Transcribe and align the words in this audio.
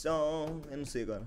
song. 0.00 0.62
Eu 0.70 0.78
não 0.78 0.84
sei 0.84 1.02
agora. 1.02 1.22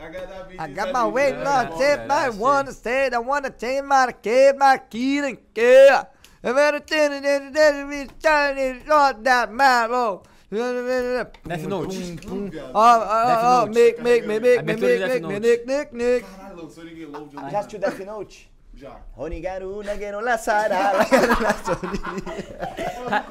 I 0.00 0.68
got 0.68 0.92
my 0.92 1.04
weight 1.04 1.36
né? 1.36 1.44
locked, 1.44 1.78
velho, 1.78 2.10
I 2.10 2.30
wanna 2.30 2.72
stay, 2.72 3.10
I 3.12 3.18
wanna 3.18 3.50
change 3.50 3.82
my 3.82 4.12
kid, 4.12 4.56
my 4.56 4.78
kid 4.78 5.24
and 5.24 5.38
care. 5.52 6.06
I 6.42 6.52
better 6.54 6.80
tell 6.80 7.12
you 7.12 7.20
that 7.20 7.52
that 7.52 7.86
we 7.86 8.08
started 8.18 8.86
not 8.86 9.22
that 9.24 9.52
man, 9.52 9.90
oh. 9.92 10.22
Death 10.50 11.66
Note. 11.68 11.94
Oh, 12.26 12.50
oh, 12.74 13.62
oh, 13.62 13.66
make, 13.66 14.02
make, 14.02 14.26
make, 14.26 14.42
make, 14.42 14.64
make, 14.64 14.80
make, 14.80 15.00
make, 15.00 15.22
Note. 15.22 15.42
make, 15.42 15.66
make, 15.66 15.92
make. 15.92 16.24
Caralho, 16.24 16.62
lançou 16.62 16.84
ninguém 16.84 17.04
louco 17.04 17.28
de 17.28 17.36
novo. 17.36 17.50
Já 17.50 17.58
assistiu 17.58 17.78
Death 17.78 18.00
Note? 18.00 18.50
Já. 18.74 18.96
Onigaru, 19.16 19.82
nageru, 19.82 20.20
lasara, 20.20 20.92
lagaru, 20.92 21.42
lasori. 21.42 22.00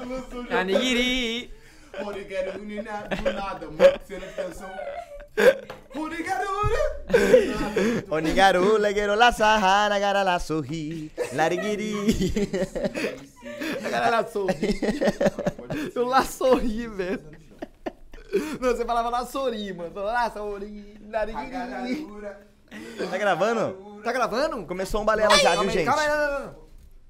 Lançou 0.08 0.46
já. 0.46 0.60
Anigiri. 0.60 1.59
Nina, 2.66 3.08
do 3.08 3.34
nada, 3.34 3.66
mano. 3.68 4.00
Cena 4.06 4.26
de 4.28 4.34
tensão. 4.34 4.70
Onigaru, 8.10 8.78
nageru, 8.80 9.16
lasara, 9.16 9.88
lagara, 9.88 10.24
la 10.24 10.40
sorri. 10.40 11.12
Larigiri. 11.34 12.50
A 13.86 13.90
galera 13.90 14.28
sorri. 14.28 14.80
Eu 15.96 16.06
lá 16.06 16.24
sorri, 16.24 16.88
velho. 16.88 17.22
Não, 18.60 18.76
você 18.76 18.86
falava 18.86 19.10
lá 19.10 19.26
sorri, 19.26 19.74
mano. 19.74 19.92
Lá 19.96 20.30
sorri. 20.32 20.98
nariguiri. 21.02 22.06
Tá 23.10 23.18
gravando? 23.18 24.02
Tá 24.04 24.12
gravando? 24.12 24.66
Começou 24.66 25.02
um 25.02 25.06
balela 25.06 25.38
já, 25.38 25.56
viu, 25.56 25.70
gente? 25.70 25.86
calma 25.86 26.02
aí. 26.02 26.50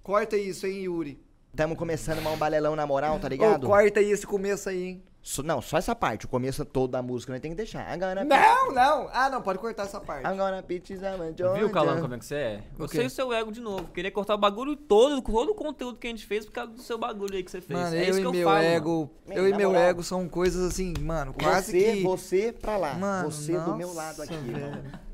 Corta 0.04 0.38
isso, 0.38 0.66
hein, 0.66 0.84
Yuri. 0.84 1.29
Tamo 1.56 1.76
começando 1.76 2.26
um 2.26 2.38
balelão 2.38 2.76
na 2.76 2.86
moral, 2.86 3.20
tá 3.20 3.26
Ô, 3.28 3.30
ligado? 3.30 3.68
corta 3.68 4.00
aí 4.00 4.12
esse 4.12 4.26
começo 4.26 4.70
aí, 4.70 4.84
hein. 4.84 5.04
Só- 5.22 5.44
não, 5.44 5.62
só 5.62 5.78
essa 5.78 5.94
parte. 5.94 6.26
O 6.26 6.30
começo 6.30 6.64
todo 6.64 6.92
da 6.92 7.02
música 7.02 7.34
nós 7.34 7.42
tem 7.42 7.52
que 7.52 7.58
deixar. 7.58 7.86
Agora, 7.92 8.24
Não, 8.24 8.72
não. 8.72 9.10
Ah, 9.12 9.30
não, 9.30 9.42
pode 9.42 9.60
cortar 9.60 9.84
essa 9.84 10.00
parte. 10.00 10.26
agora, 10.26 10.62
bitches, 10.62 11.02
I'm 11.02 11.06
a 11.06 11.18
Viu, 11.26 11.34
Georgia. 11.36 11.70
como 12.02 12.14
é 12.16 12.18
que 12.20 12.26
você 12.26 12.36
é? 12.36 12.64
O 12.76 12.88
Você 12.88 12.98
quê? 13.00 13.04
e 13.04 13.08
o 13.08 13.10
seu 13.10 13.34
ego 13.34 13.52
de 13.52 13.60
novo. 13.60 13.84
Queria 13.94 14.10
cortar 14.12 14.36
o 14.36 14.38
bagulho 14.38 14.78
todo, 14.78 15.22
todo 15.22 15.52
o 15.52 15.56
conteúdo 15.56 15.98
que 16.00 16.08
a 16.08 16.10
gente 16.10 16.26
fez 16.26 16.46
por 16.46 16.54
causa 16.54 16.72
do 16.72 16.82
seu 16.82 16.98
bagulho 16.98 17.36
aí 17.36 17.44
que 17.44 17.52
você 17.52 17.60
fez. 17.60 17.78
Mano, 17.78 17.96
é 17.96 18.00
eu 18.06 18.10
isso 18.12 18.20
e 18.20 18.22
que 18.22 18.28
eu 18.28 18.32
meu 18.32 18.48
falo, 18.48 18.64
ego, 18.64 19.12
eu 19.28 19.48
e 19.50 19.54
meu 19.54 19.72
moral. 19.72 19.84
ego 19.90 20.04
são 20.04 20.30
coisas 20.30 20.66
assim, 20.72 20.94
mano, 21.02 21.34
quase 21.34 21.72
você, 21.72 21.94
que... 21.98 22.04
você 22.04 22.54
pra 22.54 22.78
lá. 22.78 22.94
Mano, 22.94 23.30
você 23.30 23.60
do 23.60 23.76
meu 23.76 23.88
nossa, 23.90 23.98
lado 24.02 24.22
aqui, 24.22 24.36
velho. 24.38 24.72
mano. 24.72 25.09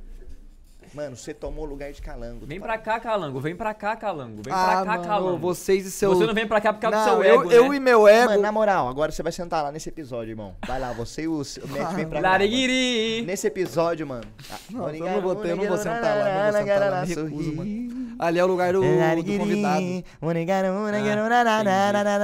Mano, 0.95 1.13
você 1.13 1.33
tomou 1.33 1.65
o 1.65 1.67
lugar 1.67 1.91
de 1.91 2.01
calango. 2.01 2.45
Vem 2.45 2.57
pra 2.57 2.77
cá, 2.77 3.01
Calango. 3.01 3.37
Vem 3.41 3.53
pra 3.53 3.73
cá, 3.73 3.97
Calango. 3.97 4.41
Vem 4.41 4.53
ah, 4.53 4.65
pra 4.65 4.75
cá, 4.75 4.85
mano, 4.85 5.03
Calango. 5.03 5.37
vocês 5.39 5.85
e 5.85 5.91
seu... 5.91 6.15
Você 6.15 6.25
não 6.25 6.33
vem 6.33 6.47
pra 6.47 6.61
cá 6.61 6.71
por 6.71 6.79
causa 6.79 6.95
Não, 6.95 7.03
do 7.03 7.21
seu 7.21 7.23
eu, 7.23 7.41
ego, 7.41 7.51
eu 7.51 7.69
né? 7.69 7.75
e 7.75 7.79
meu 7.81 8.07
ego... 8.07 8.29
Mano, 8.29 8.41
na 8.41 8.49
moral, 8.49 8.87
agora 8.87 9.11
você 9.11 9.21
vai 9.21 9.33
sentar 9.33 9.61
lá 9.61 9.73
nesse 9.73 9.89
episódio, 9.89 10.31
irmão. 10.31 10.55
Vai 10.65 10.79
lá, 10.79 10.93
você 10.93 11.23
e 11.23 11.27
o, 11.27 11.33
o 11.35 11.67
Matt 11.67 11.95
vem 11.95 12.07
pra 12.07 12.21
cá. 12.21 12.21
mano. 12.21 12.21
Lariguiri. 12.21 13.23
Nesse 13.25 13.45
episódio, 13.45 14.07
mano. 14.07 14.23
Não, 14.71 14.89
eu 14.89 15.05
não 15.05 15.21
vou 15.21 15.35
ter, 15.35 15.49
eu 15.49 15.57
não 15.57 15.67
vou 15.67 15.77
sentar 15.77 16.17
lá, 16.17 16.33
não 16.33 16.51
vou 16.53 16.61
sentar 16.61 16.89
lá, 16.89 17.05
me 17.05 17.13
recuso, 17.13 17.55
mano. 17.57 18.15
Ali 18.17 18.39
é 18.39 18.45
o 18.45 18.47
lugar 18.47 18.71
do, 18.71 18.79
do 18.79 19.37
convidado. 19.37 20.03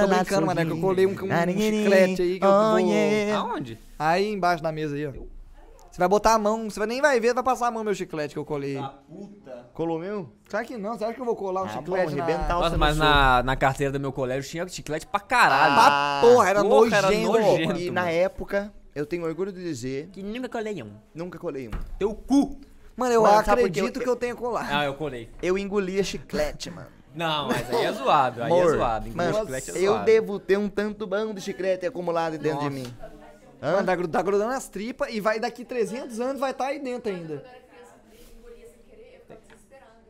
Tô 0.00 0.08
brincando, 0.08 0.46
mané, 0.46 0.64
que 0.64 0.70
eu 0.70 0.80
colei 0.80 1.06
um, 1.06 1.10
um 1.10 1.14
chiclete 1.14 2.22
aí 2.22 2.40
que 2.40 2.46
eu 2.46 2.50
vou... 2.50 3.50
Aonde? 3.50 3.78
Aí 3.98 4.32
embaixo 4.32 4.62
da 4.62 4.72
mesa 4.72 4.96
aí, 4.96 5.06
ó. 5.06 5.12
Você 5.92 5.98
vai 5.98 6.08
botar 6.08 6.32
a 6.32 6.38
mão, 6.38 6.70
você 6.70 6.78
vai 6.78 6.88
nem 6.88 7.02
vai 7.02 7.20
ver, 7.20 7.34
vai 7.34 7.44
passar 7.44 7.66
a 7.66 7.70
mão 7.70 7.80
no 7.80 7.84
meu 7.84 7.94
chiclete 7.94 8.32
que 8.34 8.38
eu 8.38 8.46
colei. 8.46 8.80
puta. 9.06 9.66
Colou 9.74 9.98
meu? 9.98 10.32
Será 10.48 10.64
que 10.64 10.78
não? 10.78 10.92
Acha 10.92 11.12
que 11.12 11.20
eu 11.20 11.24
vou 11.24 11.36
colar 11.36 11.62
um 11.62 11.66
Ah, 11.66 11.68
chiclete 11.68 12.10
bom, 12.10 12.16
na... 12.16 12.24
arrebentar 12.24 12.56
o 12.56 12.60
Nossa, 12.62 12.78
mas 12.78 12.96
na, 12.96 13.42
na 13.42 13.56
carteira 13.56 13.92
do 13.92 14.00
meu 14.00 14.10
colégio 14.10 14.50
tinha 14.50 14.66
chiclete 14.66 15.06
pra 15.06 15.20
caralho. 15.20 15.74
Ah, 15.76 16.20
porra, 16.22 16.48
era 16.48 16.62
Porra, 16.62 16.96
era 16.96 17.08
nojento. 17.10 17.32
nojento. 17.32 17.78
E 17.78 17.90
na 17.90 18.08
época, 18.10 18.72
eu 18.94 19.04
tenho 19.04 19.22
orgulho 19.24 19.52
de 19.52 19.62
dizer, 19.62 20.08
Que 20.12 20.22
nunca 20.22 20.48
colei 20.48 20.82
um. 20.82 20.92
nunca 21.14 21.38
colei 21.38 21.68
um. 21.68 21.72
Teu 21.98 22.14
cu. 22.14 22.58
Mano, 22.96 23.12
eu 23.12 23.22
Mano, 23.22 23.38
acredito 23.38 23.96
Eu- 23.98 24.02
que 24.02 24.08
eu 24.08 24.16
tenho 24.16 24.34
colar. 24.36 24.68
Ah, 24.70 24.84
eu 24.86 24.94
colei. 24.94 25.28
Eu 25.42 25.58
engolia 25.58 26.02
chiclete, 26.02 26.70
mano. 26.70 26.88
Não, 27.14 27.48
mas 27.48 27.68
aí 27.68 27.84
é 27.84 27.92
zoado. 27.92 28.42
Aí 28.42 28.50
é 28.50 28.54
Amor, 28.62 28.74
zoado. 28.76 29.10
Mano, 29.14 29.34
chiclete 29.40 29.70
é 29.72 29.78
eu 29.82 29.98
devo 29.98 30.38
ter 30.38 30.56
um 30.58 30.66
tanto 30.70 31.06
bom 31.06 31.34
de 31.34 31.42
chiclete 31.42 31.84
acumulado 31.84 32.38
dentro 32.38 32.70
de 32.70 32.70
Nossa. 32.70 32.88
mim. 32.88 32.94
Mano, 33.62 33.78
Hã? 33.78 33.84
tá, 33.84 33.94
gru- 33.96 34.08
tá 34.08 34.22
grudando 34.22 34.52
as 34.52 34.68
tripas 34.68 35.08
e 35.14 35.20
vai 35.20 35.38
daqui 35.38 35.64
300 35.64 36.18
anos 36.20 36.40
vai 36.40 36.50
estar 36.50 36.66
aí 36.66 36.80
dentro 36.80 37.10
ainda. 37.12 37.44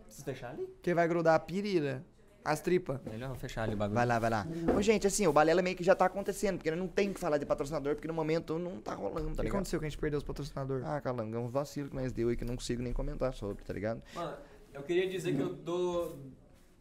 Preciso 0.05 0.25
fechar 0.25 0.51
ali? 0.51 0.67
Que 0.83 0.95
vai 0.95 1.07
grudar 1.09 1.35
a 1.35 1.39
pirira, 1.39 2.05
as 2.45 2.61
tripas. 2.61 3.01
Melhor 3.05 3.35
fechar 3.37 3.63
ali 3.65 3.75
o 3.75 3.77
bagulho. 3.77 3.95
Vai 3.95 4.07
lá, 4.07 4.19
vai 4.19 4.31
lá. 4.31 4.47
Ô, 4.77 4.81
gente, 4.83 5.07
assim, 5.07 5.27
o 5.27 5.33
balela 5.33 5.63
meio 5.63 5.77
que 5.77 5.85
já 5.85 5.95
tá 5.95 6.07
acontecendo, 6.07 6.57
porque 6.59 6.71
não 6.71 6.89
tem 6.89 7.13
que 7.13 7.21
falar 7.21 7.39
de 7.39 7.47
patrocinador, 7.47 7.95
porque 7.95 8.09
no 8.09 8.15
momento 8.15 8.59
não 8.59 8.81
tá 8.81 8.95
rolando, 8.95 9.29
O 9.29 9.31
tá 9.31 9.37
que 9.37 9.43
ligado? 9.43 9.55
aconteceu 9.57 9.79
que 9.81 9.87
a 9.87 9.89
gente 9.89 9.99
perdeu 9.99 10.19
os 10.19 10.25
patrocinadores? 10.25 10.85
Ah, 10.87 11.01
Calango, 11.01 11.37
é 11.37 11.39
um 11.39 11.49
vacilo 11.49 11.89
que 11.89 11.95
nós 11.97 12.13
deu 12.13 12.29
aí 12.29 12.37
que 12.37 12.45
eu 12.45 12.49
não 12.49 12.57
consigo 12.57 12.83
nem 12.83 12.93
comentar 12.93 13.33
sobre, 13.35 13.63
tá 13.65 13.73
ligado? 13.73 14.03
Mano, 14.15 14.37
eu 14.73 14.83
queria 14.83 15.09
dizer 15.09 15.35
que 15.35 15.41
eu 15.43 15.55
dou 15.55 16.19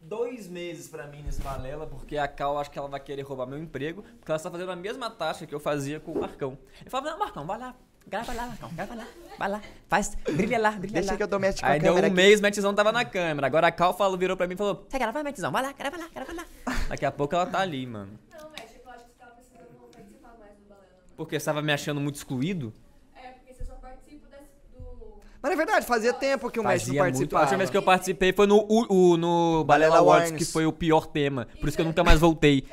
dois 0.01 0.47
meses 0.47 0.87
pra 0.87 1.07
mim 1.07 1.21
nesse 1.23 1.41
balela, 1.41 1.85
porque 1.87 2.17
a 2.17 2.27
Cal 2.27 2.57
acho 2.57 2.71
que 2.71 2.77
ela 2.79 2.87
vai 2.87 2.99
querer 2.99 3.21
roubar 3.21 3.45
meu 3.45 3.57
emprego, 3.59 4.01
porque 4.19 4.31
ela 4.31 4.37
está 4.37 4.49
fazendo 4.51 4.71
a 4.71 4.75
mesma 4.75 5.09
taxa 5.09 5.45
que 5.45 5.53
eu 5.53 5.59
fazia 5.59 5.99
com 5.99 6.11
o 6.11 6.19
Marcão. 6.19 6.57
Eu 6.83 6.89
falava, 6.91 7.11
não, 7.11 7.19
Marcão, 7.19 7.45
vai 7.45 7.59
lá, 7.59 7.75
grava 8.07 8.33
lá, 8.33 8.47
Marcão, 8.47 8.69
grava 8.73 8.95
lá, 8.95 9.07
vai 9.37 9.49
lá, 9.49 9.61
faz, 9.87 10.15
brilha 10.35 10.59
lá, 10.59 10.71
brilha 10.71 10.93
Deixa 10.93 11.11
lá. 11.11 11.17
que 11.17 11.23
eu 11.23 11.27
domestico 11.27 11.67
Aí 11.67 11.79
a 11.79 11.81
deu 11.81 11.93
um 11.93 11.97
aqui. 11.97 12.09
mês, 12.09 12.41
Metizão 12.41 12.73
tava 12.73 12.91
na 12.91 13.05
câmera. 13.05 13.47
Agora 13.47 13.67
a 13.67 13.71
Cal 13.71 13.95
falou, 13.95 14.17
virou 14.17 14.35
pra 14.35 14.47
mim 14.47 14.55
e 14.55 14.57
falou, 14.57 14.85
você 14.89 14.97
grava, 14.97 15.23
Metizão, 15.23 15.51
vai 15.51 15.61
lá, 15.63 15.71
grava 15.71 15.97
lá, 15.97 16.07
grava 16.13 16.33
lá. 16.33 16.45
Daqui 16.89 17.05
a 17.05 17.11
pouco 17.11 17.35
ela 17.35 17.45
tá 17.45 17.59
ali, 17.59 17.85
mano. 17.85 18.19
Não, 18.31 18.49
Matt, 18.49 18.59
eu 18.83 18.91
acho 18.91 19.05
que 19.05 19.11
você 19.11 19.17
tava 19.19 19.31
precisando 19.35 19.67
participar 19.91 20.35
mais 20.39 20.57
do 20.57 20.67
Balela. 20.67 20.87
Porque 21.15 21.39
você 21.39 21.45
tava 21.45 21.61
me 21.61 21.71
achando 21.71 22.01
muito 22.01 22.15
excluído. 22.15 22.73
É, 23.15 23.29
porque 23.29 23.53
você 23.53 23.63
só 23.65 23.75
participa 23.75 24.27
desse, 24.27 24.49
do... 24.75 25.19
Mas 25.41 25.51
é 25.53 25.55
verdade, 25.55 25.85
fazia 25.85 26.13
tempo 26.13 26.49
que 26.51 26.59
o 26.59 26.63
Messi 26.63 26.87
não 26.87 26.93
muito. 26.95 27.01
A 27.01 27.03
participava. 27.11 27.43
última 27.43 27.57
vez 27.57 27.69
que 27.71 27.77
eu 27.77 27.81
participei 27.81 28.31
foi 28.33 28.45
no, 28.45 28.63
o- 28.69 29.17
no 29.17 29.63
Balela 29.63 29.97
Awards, 29.97 30.31
que 30.31 30.45
foi 30.45 30.65
o 30.67 30.71
pior 30.71 31.07
tema. 31.07 31.47
Por 31.59 31.67
isso 31.67 31.75
que 31.75 31.81
eu 31.81 31.85
nunca 31.85 32.03
mais 32.03 32.19
voltei. 32.19 32.63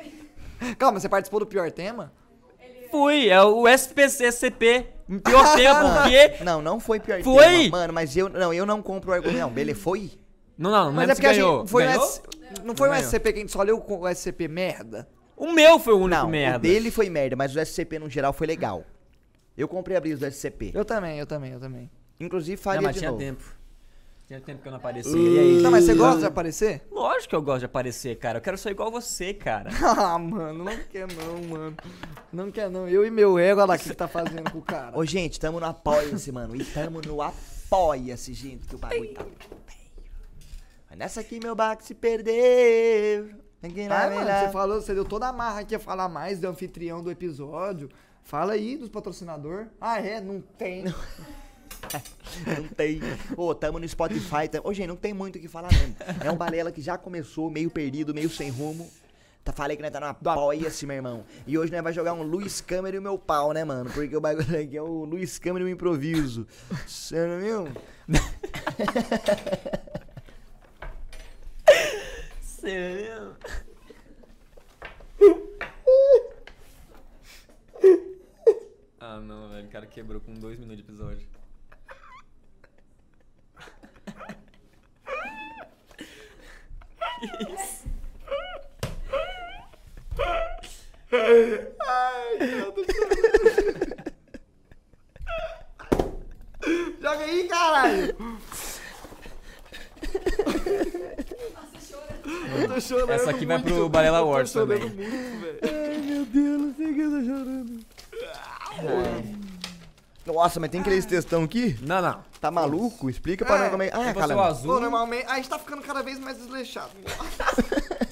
Calma, 0.77 0.99
você 0.99 1.09
participou 1.09 1.39
do 1.39 1.47
pior 1.47 1.71
tema? 1.71 2.11
Fui, 2.91 3.29
é 3.29 3.41
o 3.41 3.67
SPCCP. 3.67 4.85
Pior 5.23 5.53
tema, 5.57 6.01
porque. 6.01 6.43
Não, 6.43 6.61
não 6.61 6.79
foi 6.79 6.99
pior 6.99 7.21
Foi? 7.23 7.43
tema, 7.43 7.69
Mano, 7.77 7.93
mas 7.93 8.15
eu 8.15 8.29
não, 8.29 8.53
eu 8.53 8.65
não 8.65 8.81
compro 8.81 9.11
o 9.11 9.13
argumento. 9.13 9.39
Não, 9.39 9.49
Bele 9.49 9.73
foi? 9.73 10.11
Não, 10.57 10.69
não, 10.71 10.85
não 10.85 10.93
Mas 10.93 11.09
é 11.09 11.13
porque 11.15 11.27
a 11.27 11.31
ganhou. 11.33 11.59
gente. 11.61 11.69
Foi 11.69 11.83
um 11.83 11.87
Ganhou? 11.87 12.03
S- 12.05 12.21
não 12.63 12.75
foi 12.75 12.89
um 12.89 12.91
Ganhou. 12.91 13.07
SCP 13.07 13.33
que 13.33 13.39
a 13.39 13.41
gente 13.41 13.51
só 13.51 13.63
leu 13.63 13.83
o 13.87 14.07
SCP 14.09 14.47
merda? 14.47 15.07
O 15.37 15.51
meu 15.51 15.79
foi 15.79 15.93
o 15.93 15.97
único 15.97 16.21
Não, 16.21 16.27
merda. 16.29 16.57
o 16.57 16.61
dele 16.61 16.91
foi 16.91 17.09
merda, 17.09 17.35
mas 17.35 17.55
o 17.55 17.59
SCP 17.59 17.97
no 17.97 18.09
geral 18.09 18.33
foi 18.33 18.45
legal. 18.45 18.83
Eu 19.57 19.67
comprei 19.67 19.95
a 19.95 20.01
brisa 20.01 20.17
do 20.17 20.25
SCP. 20.31 20.71
Eu 20.73 20.83
também, 20.83 21.17
eu 21.17 21.25
também, 21.25 21.53
eu 21.53 21.59
também. 21.59 21.89
Inclusive 22.19 22.57
Não, 22.57 22.63
faria 22.63 22.81
mas 22.81 22.93
de 22.95 22.99
tinha 22.99 23.11
novo. 23.11 23.21
tempo. 23.23 23.43
Tinha 24.27 24.39
tempo 24.41 24.61
que 24.61 24.67
eu 24.67 24.71
não 24.71 24.77
aparecia. 24.77 25.17
E 25.17 25.39
aí? 25.39 25.61
Não, 25.61 25.71
mas 25.71 25.85
você 25.85 25.95
gosta 25.95 26.19
de 26.19 26.25
aparecer? 26.27 26.87
Lógico 26.91 27.29
que 27.29 27.35
eu 27.35 27.41
gosto 27.41 27.59
de 27.59 27.65
aparecer, 27.65 28.15
cara. 28.19 28.37
Eu 28.37 28.41
quero 28.43 28.57
ser 28.59 28.69
igual 28.69 28.91
você, 28.91 29.33
cara. 29.33 29.69
Ah, 29.81 30.19
mano, 30.19 30.65
não 30.65 30.77
quer 30.83 31.07
não, 31.11 31.41
mano. 31.47 31.77
Não 32.31 32.51
quer 32.51 32.69
não. 32.69 32.87
Eu 32.87 33.03
e 33.05 33.09
meu 33.09 33.39
ego, 33.39 33.59
olha 33.61 33.69
lá 33.69 33.75
o 33.75 33.77
que 33.79 33.85
você 33.85 33.95
tá 33.95 34.07
fazendo 34.07 34.51
com 34.51 34.59
o 34.59 34.61
cara. 34.61 34.95
Ô, 34.97 35.03
gente, 35.03 35.39
tamo 35.39 35.59
no 35.59 35.65
Apoia-se, 35.65 36.31
mano. 36.31 36.55
E 36.55 36.63
tamo 36.63 37.01
no 37.01 37.21
Apoia-se, 37.23 38.33
gente, 38.33 38.67
que 38.67 38.75
o 38.75 38.77
bagulho 38.77 39.13
tá. 39.15 39.25
Mas 40.89 40.99
nessa 40.99 41.21
aqui 41.21 41.39
meu 41.39 41.55
barco 41.55 41.83
se 41.83 41.95
perdeu. 41.95 43.29
Aqui 43.63 43.87
na 43.87 44.03
Ah, 44.05 44.09
mano, 44.09 44.19
vila. 44.21 44.45
você 44.45 44.51
falou, 44.51 44.81
você 44.81 44.93
deu 44.93 45.05
toda 45.05 45.27
a 45.27 45.33
marra 45.33 45.63
que 45.63 45.73
ia 45.73 45.79
falar 45.79 46.07
mais 46.07 46.39
do 46.39 46.47
anfitrião 46.47 47.01
do 47.03 47.09
episódio. 47.11 47.89
Fala 48.23 48.53
aí 48.53 48.77
dos 48.77 48.89
patrocinador. 48.89 49.67
Ah, 49.81 49.99
é? 49.99 50.21
Não 50.21 50.39
tem. 50.39 50.83
Não 50.83 50.93
tem. 52.75 53.01
Ô, 53.35 53.53
tamo 53.55 53.79
no 53.79 53.87
Spotify. 53.87 54.47
Tam... 54.51 54.61
Ô, 54.63 54.73
gente, 54.73 54.87
não 54.87 54.95
tem 54.95 55.13
muito 55.13 55.37
o 55.37 55.39
que 55.39 55.47
falar 55.47 55.69
mesmo. 55.71 55.95
É 56.23 56.31
um 56.31 56.35
balela 56.35 56.71
que 56.71 56.81
já 56.81 56.97
começou 56.97 57.49
meio 57.49 57.69
perdido, 57.69 58.13
meio 58.13 58.29
sem 58.29 58.49
rumo. 58.49 58.89
Tá, 59.43 59.53
falei 59.53 59.77
que 59.77 59.81
nós 59.81 59.91
tá 59.91 59.99
no 59.99 60.05
Apoia-se, 60.05 60.85
meu 60.85 60.97
irmão. 60.97 61.25
E 61.47 61.57
hoje 61.57 61.71
nós 61.71 61.81
vai 61.81 61.93
jogar 61.93 62.13
um 62.13 62.21
Luiz 62.21 62.61
Câmara 62.61 62.95
e 62.95 62.99
o 62.99 63.01
meu 63.01 63.17
pau, 63.17 63.53
né, 63.53 63.63
mano? 63.63 63.89
Porque 63.89 64.15
o 64.15 64.21
bagulho 64.21 64.59
aqui 64.59 64.77
é 64.77 64.81
o 64.81 65.05
Luiz 65.05 65.39
Câmara 65.39 65.63
e 65.63 65.67
o 65.67 65.69
improviso. 65.69 66.45
Você 66.85 67.25
não 67.25 67.39
viu? 67.39 67.67
Sério? 72.41 73.35
Ah, 78.99 79.19
não, 79.19 79.49
velho. 79.49 79.65
O 79.65 79.69
cara 79.71 79.87
quebrou 79.87 80.21
com 80.21 80.33
dois 80.33 80.59
minutos 80.59 80.83
de 80.83 80.83
episódio. 80.83 81.27
Joga 97.01 97.23
aí, 97.23 97.47
caralho. 97.47 98.15
Eu 102.61 102.67
tô 102.67 102.81
chorando 102.81 103.11
Essa 103.11 103.33
pro 103.89 103.99
Balela 103.99 104.19
chorando 104.47 104.53
também. 104.53 104.79
muito. 104.79 104.99
Ai, 105.63 105.97
meu 105.97 106.25
Deus, 106.25 106.61
não 106.61 106.73
sei 106.75 106.91
o 106.91 106.93
que 106.95 107.01
eu 107.01 107.11
tô 107.11 107.21
chorando. 107.25 107.79
Nossa, 110.25 110.59
mas 110.59 110.69
tem 110.69 110.81
aqueles 110.81 111.05
textão 111.05 111.43
aqui? 111.43 111.77
Não, 111.81 112.01
não. 112.01 112.19
Tá 112.39 112.51
maluco? 112.51 113.09
Explica 113.09 113.43
pra 113.45 113.55
É, 113.55 113.59
nós 113.59 113.71
como 113.71 113.83
é. 113.83 113.89
Ah, 113.91 114.11
o 114.11 114.13
Calango. 114.15 114.41
azul. 114.41 114.73
Pô, 114.75 114.79
normalmente, 114.79 115.25
a 115.27 115.35
gente 115.37 115.49
tá 115.49 115.57
ficando 115.57 115.81
cada 115.81 116.03
vez 116.03 116.19
mais 116.19 116.37
desleixado. 116.37 116.91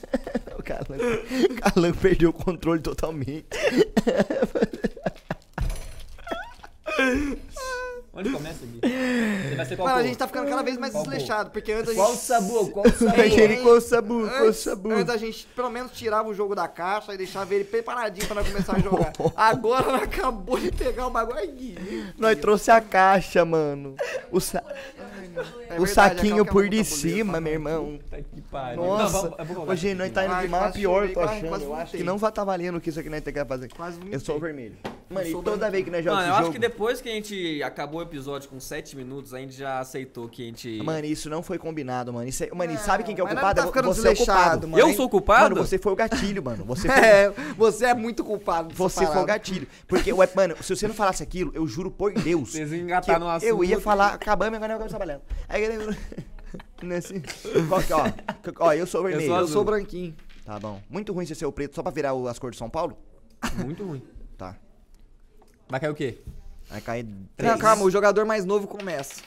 O 0.57 0.63
Calango, 0.68 1.62
Calango 1.62 1.97
perdeu 1.97 2.30
o 2.31 2.33
controle 2.33 2.81
totalmente. 2.81 3.45
Onde 8.13 8.31
começa 8.31 8.65
aqui? 8.65 8.80
Ele 8.83 9.56
vai 9.56 9.65
ser 9.65 9.75
qual 9.75 9.88
Mano, 9.88 9.96
a 9.96 9.96
cor? 9.96 9.96
Gente 10.07 10.18
tá 10.18 10.27
ficando 10.27 10.50
cada 10.50 10.63
vez 10.63 10.77
mais 10.77 10.94
Qual 10.94 11.04
desleixado, 11.04 11.50
porque 11.51 11.71
antes 11.71 11.89
a 11.89 11.94
gente... 11.94 12.04
Qual 12.04 12.15
sabor? 12.15 12.69
Qual 12.71 12.89
sabor? 12.89 13.19
Aquele 13.19 13.57
com 13.57 13.81
sabu, 13.81 14.27
com 14.30 14.45
Antes, 14.45 14.57
sabu. 14.59 14.92
antes 14.92 15.09
a 15.09 15.18
gente 15.18 15.48
pelo 15.56 15.69
menos 15.69 15.92
tirava 15.92 16.27
o 16.30 16.33
jogo 16.33 16.56
da 16.56 16.68
caixa 16.68 17.13
e 17.13 17.18
deixava 17.18 17.54
ele 17.54 17.63
preparadinho 17.63 18.25
pra 18.27 18.36
nós 18.36 18.48
começar 18.48 18.75
a 18.75 18.80
jogar. 18.80 19.13
Agora 19.36 19.98
acabou 20.04 20.59
de 20.59 20.71
pegar 20.71 21.07
o 21.07 21.09
bagulho 21.09 21.38
aí. 21.39 21.77
Nós 22.18 22.38
trouxe 22.39 22.71
a 22.71 22.81
caixa, 22.81 23.44
mano. 23.45 23.95
O, 24.31 24.39
sa- 24.39 24.63
É 25.69 25.80
o 25.80 25.86
verdade, 25.86 25.89
saquinho 25.94 26.42
é 26.42 26.45
por 26.45 26.68
de 26.68 26.83
cima, 26.83 27.39
meu 27.39 27.54
irmão. 27.54 28.00
Puta 28.01 28.21
que 28.21 28.42
pariu. 28.42 28.81
Nossa. 28.83 29.33
Hoje 29.68 29.88
aqui. 29.89 29.98
nós 29.98 30.12
tá 30.12 30.25
indo 30.25 30.36
de 30.42 30.48
mal 30.48 30.63
a 30.65 30.71
pior, 30.71 31.07
tô 31.07 31.13
quase- 31.15 31.33
achando. 31.33 31.50
quase 31.50 31.63
Eu 31.65 31.75
acho 31.75 31.98
que 31.98 32.04
não 32.04 32.18
vai 32.18 32.31
tá 32.31 32.44
valendo 32.44 32.77
o 32.77 32.81
que 32.81 32.89
isso 32.89 33.00
aqui 33.00 33.09
nós 33.09 33.21
tem 33.21 33.33
que 33.33 33.45
fazer. 33.45 33.69
Quase 33.74 34.00
Eu 34.12 34.19
sou 34.19 34.38
o 34.38 34.39
vermelho. 34.39 34.75
Mano, 35.09 35.25
Eu 35.25 35.39
e 35.39 35.44
toda 35.44 35.69
vez 35.69 35.86
que 35.86 35.92
nós 35.92 36.04
jogamos 36.04 36.25
Mano, 36.25 36.36
eu 36.38 36.42
acho 36.44 36.51
que 36.51 36.59
depois 36.59 37.00
que 37.00 37.07
a 37.09 37.13
gente 37.13 37.63
acabou 37.63 38.00
o 38.01 38.04
episódio 38.04 38.50
com 38.50 38.59
7 38.59 38.95
minutos, 38.98 39.33
a 39.33 39.39
gente 39.39 39.54
já 39.56 39.80
aceitou 39.80 39.96
que 40.05 40.41
a 40.44 40.45
gente. 40.45 40.81
Mano, 40.83 41.05
isso 41.05 41.29
não 41.29 41.41
foi 41.41 41.57
combinado, 41.57 42.13
mano. 42.13 42.27
Isso 42.27 42.44
é... 42.44 42.49
Mano, 42.53 42.71
e 42.71 42.75
Não, 42.75 42.81
sabe 42.81 43.03
quem 43.03 43.15
que 43.15 43.21
é 43.21 43.23
o 43.23 43.27
culpado? 43.27 43.61
tá 43.61 43.67
ficando 43.67 43.88
você 43.94 44.07
é 44.07 44.11
o 44.11 44.15
culpado. 44.15 44.67
mano. 44.67 44.79
eu 44.83 44.94
sou 44.94 45.05
o 45.05 45.09
culpado? 45.09 45.55
Mano, 45.55 45.67
você 45.67 45.77
foi 45.77 45.91
o 45.91 45.95
gatilho, 45.95 46.44
mano. 46.44 46.63
Você 46.65 46.88
foi, 46.88 46.97
É, 47.05 47.29
você 47.57 47.85
é 47.88 47.94
muito 47.94 48.23
culpado. 48.23 48.73
você 48.75 49.05
foi 49.05 49.17
o 49.21 49.25
gatilho. 49.25 49.67
Porque, 49.88 50.11
ué, 50.13 50.29
mano, 50.35 50.55
se 50.61 50.75
você 50.75 50.88
não 50.88 50.95
falasse 50.95 51.23
aquilo, 51.23 51.51
eu 51.55 51.65
juro 51.67 51.89
por 51.89 52.13
Deus. 52.13 52.51
Vocês 52.51 52.71
iam 52.71 52.79
que 52.79 52.83
engatar 52.85 53.15
eu, 53.15 53.19
no 53.19 53.29
assunto. 53.29 53.47
eu 53.49 53.63
ia 53.63 53.79
falar, 53.79 54.13
acabamos 54.13 54.53
e 54.53 54.55
agora 54.57 54.73
eu 54.73 54.79
vou 54.79 54.88
trabalhando. 54.88 55.21
Aí 55.47 55.63
ele. 55.63 55.97
Nesse. 56.81 57.21
Qual 57.67 57.81
que, 57.81 57.91
ó, 57.94 58.05
ó, 58.59 58.73
eu 58.73 58.85
sou 58.85 59.01
o 59.01 59.03
vermelho. 59.05 59.29
Eu 59.31 59.35
azul. 59.35 59.47
sou 59.47 59.63
branquinho. 59.65 60.15
Tá 60.45 60.59
bom. 60.59 60.81
Muito 60.89 61.11
ruim 61.11 61.25
você 61.25 61.35
ser 61.35 61.45
o 61.45 61.51
preto 61.51 61.75
só 61.75 61.81
pra 61.83 61.91
virar 61.91 62.13
o- 62.13 62.27
as 62.27 62.39
cores 62.39 62.55
de 62.55 62.59
São 62.59 62.69
Paulo? 62.69 62.97
Muito 63.65 63.83
ruim. 63.83 64.01
Tá. 64.38 64.55
Vai 65.67 65.79
cair 65.79 65.89
o 65.89 65.95
quê? 65.95 66.19
Vai 66.69 66.79
cair 66.81 67.05
três. 67.35 67.51
Não, 67.51 67.59
calma, 67.59 67.83
o 67.83 67.89
jogador 67.91 68.25
mais 68.25 68.45
novo 68.45 68.67
começa. 68.67 69.21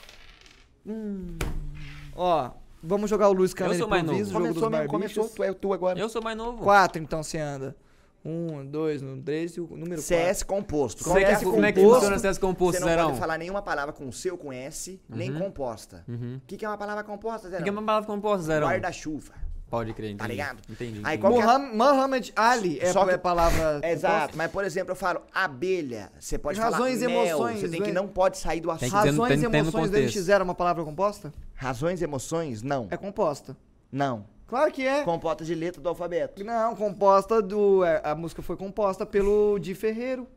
Ó, 2.15 2.51
vamos 2.83 3.09
jogar 3.09 3.29
o 3.29 3.33
Luiz 3.33 3.53
Canela 3.53 3.75
Eu 3.75 3.79
sou 3.79 3.87
mais 3.87 4.03
novo. 4.03 4.17
jogo 4.17 4.31
Começou 4.33 4.53
dos 4.53 4.69
mesmo, 4.69 4.87
barbichos. 4.91 5.15
começou. 5.17 5.35
Tu 5.35 5.43
é 5.43 5.53
tu 5.53 5.73
agora. 5.73 5.99
Eu 5.99 6.09
sou 6.09 6.21
mais 6.21 6.37
novo. 6.37 6.63
Quatro, 6.63 7.01
então, 7.01 7.23
você 7.23 7.37
anda. 7.37 7.75
Um, 8.23 8.63
dois, 8.63 9.01
no 9.01 9.19
três 9.19 9.53
e 9.57 9.61
o 9.61 9.65
número 9.75 9.99
CS 9.99 10.43
composto. 10.43 11.03
Como 11.03 11.17
é 11.17 11.21
que, 11.23 11.29
CS 11.31 11.43
como 11.43 11.65
é 11.65 11.71
que 11.71 11.79
composto? 11.79 11.95
funciona 12.01 12.15
o 12.15 12.19
CS 12.19 12.37
composto, 12.37 12.73
Você 12.73 12.79
não 12.81 12.87
Zerão? 12.87 13.07
pode 13.07 13.19
falar 13.19 13.37
nenhuma 13.39 13.63
palavra 13.63 13.91
com 13.93 14.11
C 14.11 14.29
ou 14.29 14.37
com 14.37 14.53
S, 14.53 15.01
nem 15.09 15.33
composta. 15.33 16.03
O 16.07 16.11
Uhum. 16.11 16.39
que, 16.45 16.55
que 16.55 16.63
é 16.63 16.67
uma 16.69 16.77
palavra 16.77 17.03
composta, 17.03 17.49
Zé? 17.49 17.59
O 17.59 17.63
que 17.63 17.69
é 17.69 17.71
uma 17.71 17.81
palavra 17.81 18.05
composta, 18.05 18.45
Zerão? 18.45 18.67
Guarda-chuva. 18.67 19.33
Pode 19.71 19.93
crer, 19.93 20.07
entendi. 20.11 20.19
Tá 20.19 20.27
ligado? 20.27 20.59
Entendi. 20.69 20.99
Aí 21.03 21.15
entendi. 21.15 21.17
qual 21.19 21.33
que 21.33 21.39
é- 21.39 21.43
Muham- 21.45 21.73
Muhammad 21.75 22.29
Ali 22.35 22.77
é, 22.81 22.91
Só 22.91 23.05
que- 23.05 23.11
é 23.11 23.17
palavra. 23.17 23.79
Exato, 23.89 24.37
mas 24.37 24.51
por 24.51 24.65
exemplo, 24.65 24.91
eu 24.91 24.95
falo 24.97 25.21
abelha. 25.33 26.11
Você 26.19 26.37
pode 26.37 26.59
Razões 26.59 26.97
e 27.01 27.05
falar 27.05 27.13
mel, 27.15 27.25
emoções, 27.37 27.59
Você 27.61 27.69
tem 27.69 27.81
que 27.81 27.87
né? 27.87 27.93
não 27.93 28.07
pode 28.07 28.37
sair 28.37 28.59
do 28.59 28.69
assunto. 28.69 28.91
Razões 28.91 29.41
e 29.41 29.45
emoções 29.45 29.65
do 29.65 29.71
contexto. 29.71 30.19
NX0 30.19 30.39
é 30.41 30.43
uma 30.43 30.53
palavra 30.53 30.83
composta? 30.83 31.33
Razões 31.55 32.01
e 32.01 32.03
emoções? 32.03 32.61
Não. 32.61 32.87
É 32.91 32.97
composta. 32.97 33.55
Não. 33.89 34.25
Claro 34.45 34.69
que 34.73 34.85
é. 34.85 35.03
Composta 35.03 35.45
de 35.45 35.55
letra 35.55 35.81
do 35.81 35.87
alfabeto. 35.87 36.43
Não, 36.43 36.75
composta 36.75 37.41
do. 37.41 37.85
é, 37.85 38.01
a 38.03 38.13
música 38.13 38.41
foi 38.41 38.57
composta 38.57 39.05
pelo 39.05 39.57
Di 39.57 39.73
Ferreiro. 39.73 40.27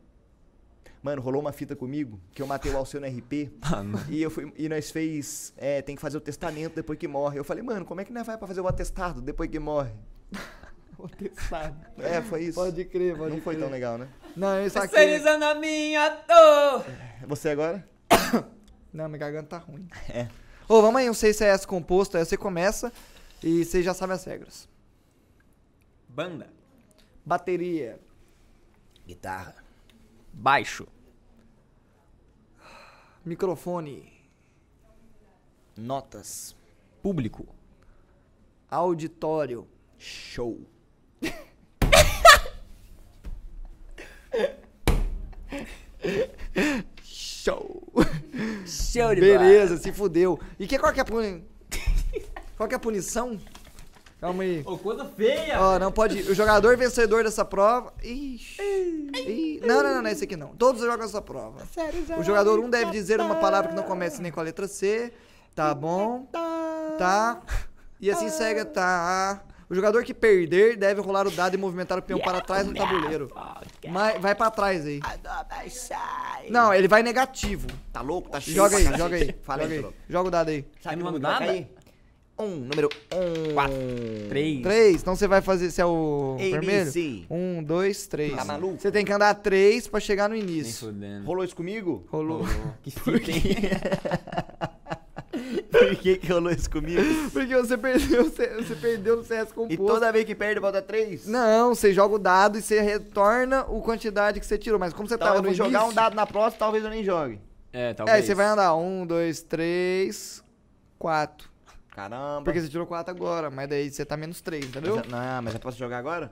Mano, 1.04 1.20
rolou 1.20 1.42
uma 1.42 1.52
fita 1.52 1.76
comigo 1.76 2.18
que 2.32 2.40
eu 2.40 2.46
matei 2.46 2.72
o 2.72 2.78
Alceu 2.78 2.98
no 2.98 3.06
RP. 3.06 3.52
Mano. 3.70 4.00
E, 4.08 4.22
eu 4.22 4.30
fui, 4.30 4.50
e 4.56 4.70
nós 4.70 4.90
fez. 4.90 5.52
É, 5.54 5.82
tem 5.82 5.94
que 5.94 6.00
fazer 6.00 6.16
o 6.16 6.20
testamento 6.20 6.76
depois 6.76 6.98
que 6.98 7.06
morre. 7.06 7.38
Eu 7.38 7.44
falei, 7.44 7.62
mano, 7.62 7.84
como 7.84 8.00
é 8.00 8.06
que 8.06 8.12
nós 8.12 8.26
vai 8.26 8.38
pra 8.38 8.48
fazer 8.48 8.62
o 8.62 8.66
atestado 8.66 9.20
depois 9.20 9.50
que 9.50 9.58
morre? 9.58 9.92
O 10.96 11.08
testado. 11.08 11.76
É, 11.98 12.22
foi 12.22 12.44
isso. 12.44 12.54
Pode 12.54 12.82
crer, 12.86 13.14
pode 13.18 13.34
Não 13.34 13.42
foi 13.42 13.54
crer. 13.56 13.64
tão 13.64 13.70
legal, 13.70 13.98
né? 13.98 14.08
Não, 14.34 14.64
isso 14.64 14.78
aqui. 14.78 14.94
Terceirizando 14.94 15.44
a 15.44 15.54
minha 15.54 16.08
dor. 16.08 16.84
Você 17.26 17.50
agora? 17.50 17.86
Não, 18.90 19.06
minha 19.08 19.18
garganta 19.18 19.48
tá 19.48 19.58
ruim. 19.58 19.86
É. 20.08 20.28
Ô, 20.66 20.80
vamos 20.80 21.00
aí, 21.00 21.10
um 21.10 21.12
CS 21.12 21.66
composto, 21.66 22.16
aí 22.16 22.24
você 22.24 22.38
começa 22.38 22.90
e 23.42 23.64
você 23.64 23.82
já 23.82 23.92
sabe 23.92 24.14
as 24.14 24.24
regras. 24.24 24.66
Banda. 26.08 26.48
Bateria. 27.26 28.00
Guitarra. 29.06 29.56
Baixo. 30.32 30.86
Microfone. 33.24 34.12
Notas. 35.74 36.54
Público. 37.02 37.46
Auditório. 38.70 39.66
Show. 39.96 40.60
Show. 47.02 47.82
Show 48.66 49.14
de 49.14 49.20
Beleza, 49.22 49.78
se 49.78 49.90
fudeu. 49.90 50.38
E 50.58 50.66
que, 50.66 50.78
qual 50.78 50.92
que 50.92 51.00
é 51.00 51.02
a 51.02 51.06
puni... 51.06 51.44
Qual 52.56 52.68
que 52.68 52.74
é 52.74 52.76
a 52.76 52.80
punição? 52.80 53.40
Calma 54.20 54.42
aí. 54.42 54.62
Ô, 54.66 54.76
coisa 54.76 55.04
feia. 55.06 55.60
Ó, 55.60 55.78
não 55.78 55.90
pode. 55.90 56.20
O 56.30 56.34
jogador 56.34 56.76
vencedor 56.76 57.24
dessa 57.24 57.44
prova. 57.44 57.92
Ixi. 58.02 58.62
Não, 59.66 59.82
não, 59.82 59.94
não, 59.94 60.02
não, 60.02 60.08
é 60.08 60.12
esse 60.12 60.25
aqui 60.25 60.36
não. 60.36 60.48
Todos 60.56 60.82
jogam 60.82 61.04
essa 61.04 61.22
prova. 61.22 61.64
Sério, 61.72 62.04
já. 62.06 62.19
O 62.19 62.22
jogador 62.22 62.58
1 62.58 62.64
um 62.64 62.70
deve 62.70 62.90
dizer 62.90 63.20
uma 63.20 63.36
palavra 63.36 63.70
que 63.70 63.76
não 63.76 63.84
comece 63.84 64.20
nem 64.20 64.31
com 64.31 64.40
a 64.40 64.42
letra 64.42 64.66
C. 64.69 65.12
Tá 65.54 65.75
bom. 65.75 66.26
Tá. 66.98 67.41
E 68.00 68.10
assim 68.10 68.29
segue, 68.29 68.64
tá. 68.64 69.43
O 69.69 69.74
jogador 69.74 70.05
que 70.05 70.12
perder 70.12 70.76
deve 70.76 71.00
rolar 71.00 71.26
o 71.26 71.31
dado 71.31 71.55
e 71.55 71.56
movimentar 71.56 71.98
o 71.98 72.03
peão 72.03 72.19
para 72.19 72.41
trás 72.41 72.67
no 72.67 72.74
tabuleiro. 72.74 73.31
Mas 73.88 74.20
vai 74.20 74.34
para 74.34 74.50
trás 74.50 74.84
aí. 74.84 75.00
Não, 76.50 76.72
ele 76.72 76.86
vai 76.86 77.03
negativo. 77.03 77.67
Tá 77.93 78.00
louco? 78.00 78.29
Tá 78.29 78.41
cheio. 78.41 78.56
Joga 78.56 78.76
aí, 78.76 78.84
joga 78.96 79.17
aí. 79.17 79.34
Fala 79.43 79.62
aí, 79.62 79.76
joga, 79.76 79.88
aí. 79.88 79.94
joga 80.08 80.29
o 80.29 80.31
dado 80.31 80.48
aí. 80.50 80.64
Sai, 80.82 80.96
não 80.96 81.10
manda 81.10 81.38
aí. 81.38 81.60
dado? 81.62 81.83
1, 82.38 82.44
um, 82.44 82.56
número 82.56 82.88
1. 83.50 83.55
4, 83.55 83.76
3. 84.29 84.62
3, 84.62 85.00
então 85.00 85.14
você 85.14 85.29
vai 85.29 85.41
fazer, 85.41 85.70
Você 85.70 85.81
é 85.81 85.86
o 85.86 86.34
ABC. 86.34 86.50
vermelho? 86.50 87.26
1, 87.31 87.62
2, 87.62 88.06
3. 88.08 88.34
Tá 88.34 88.44
maluco? 88.44 88.81
Você 88.81 88.91
tem 88.91 89.05
que 89.05 89.12
andar 89.12 89.34
3 89.34 89.86
pra 89.86 90.00
chegar 90.00 90.29
no 90.29 90.34
início. 90.34 90.93
Rolou 91.24 91.44
isso 91.44 91.55
comigo? 91.55 92.05
Rolou. 92.08 92.38
Rolou. 92.38 92.48
Que 92.82 92.91
Por 92.91 93.20
que, 93.20 93.32
Por 95.70 95.96
que, 95.96 96.17
que 96.17 96.32
rolou 96.32 96.53
isso 96.53 96.70
comigo? 96.70 97.03
Porque 97.32 97.56
você 97.56 97.76
perdeu, 97.76 98.24
você, 98.24 98.46
perdeu 98.81 99.17
no 99.17 99.24
CS 99.24 99.53
composto. 99.53 99.72
E 99.72 99.76
toda 99.76 100.12
vez 100.12 100.24
que 100.24 100.34
perde, 100.34 100.60
volta 100.60 100.81
3? 100.81 101.26
Não, 101.26 101.74
você 101.74 101.93
joga 101.93 102.14
o 102.14 102.19
dado 102.19 102.58
e 102.58 102.62
você 102.62 102.81
retorna 102.81 103.64
o 103.69 103.81
quantidade 103.81 104.41
que 104.41 104.46
você 104.46 104.58
tirou. 104.58 104.79
Mas 104.79 104.93
como 104.93 105.08
você 105.08 105.14
então, 105.14 105.29
tava 105.29 105.41
no 105.41 105.48
início... 105.48 105.64
jogar 105.64 105.86
um 105.86 105.93
dado 105.93 106.14
na 106.14 106.26
próxima, 106.26 106.58
talvez 106.58 106.84
eu 106.84 106.91
nem 106.91 107.05
jogue. 107.05 107.41
É, 107.72 107.91
é 107.91 107.94
talvez. 107.94 108.19
É, 108.19 108.22
você 108.22 108.34
vai 108.34 108.46
andar 108.46 108.74
1, 108.76 109.06
2, 109.06 109.43
3, 109.43 110.44
4. 110.98 111.54
Caramba. 111.94 112.43
Porque 112.44 112.60
você 112.60 112.69
tirou 112.69 112.86
quatro 112.86 113.15
agora, 113.15 113.51
mas 113.51 113.69
daí 113.69 113.91
você 113.91 114.05
tá 114.05 114.17
menos 114.17 114.41
três, 114.41 114.67
entendeu? 114.67 114.96
Mas, 114.96 115.06
não, 115.08 115.43
mas 115.43 115.55
eu 115.55 115.60
posso 115.60 115.79
jogar 115.79 115.98
agora? 115.98 116.31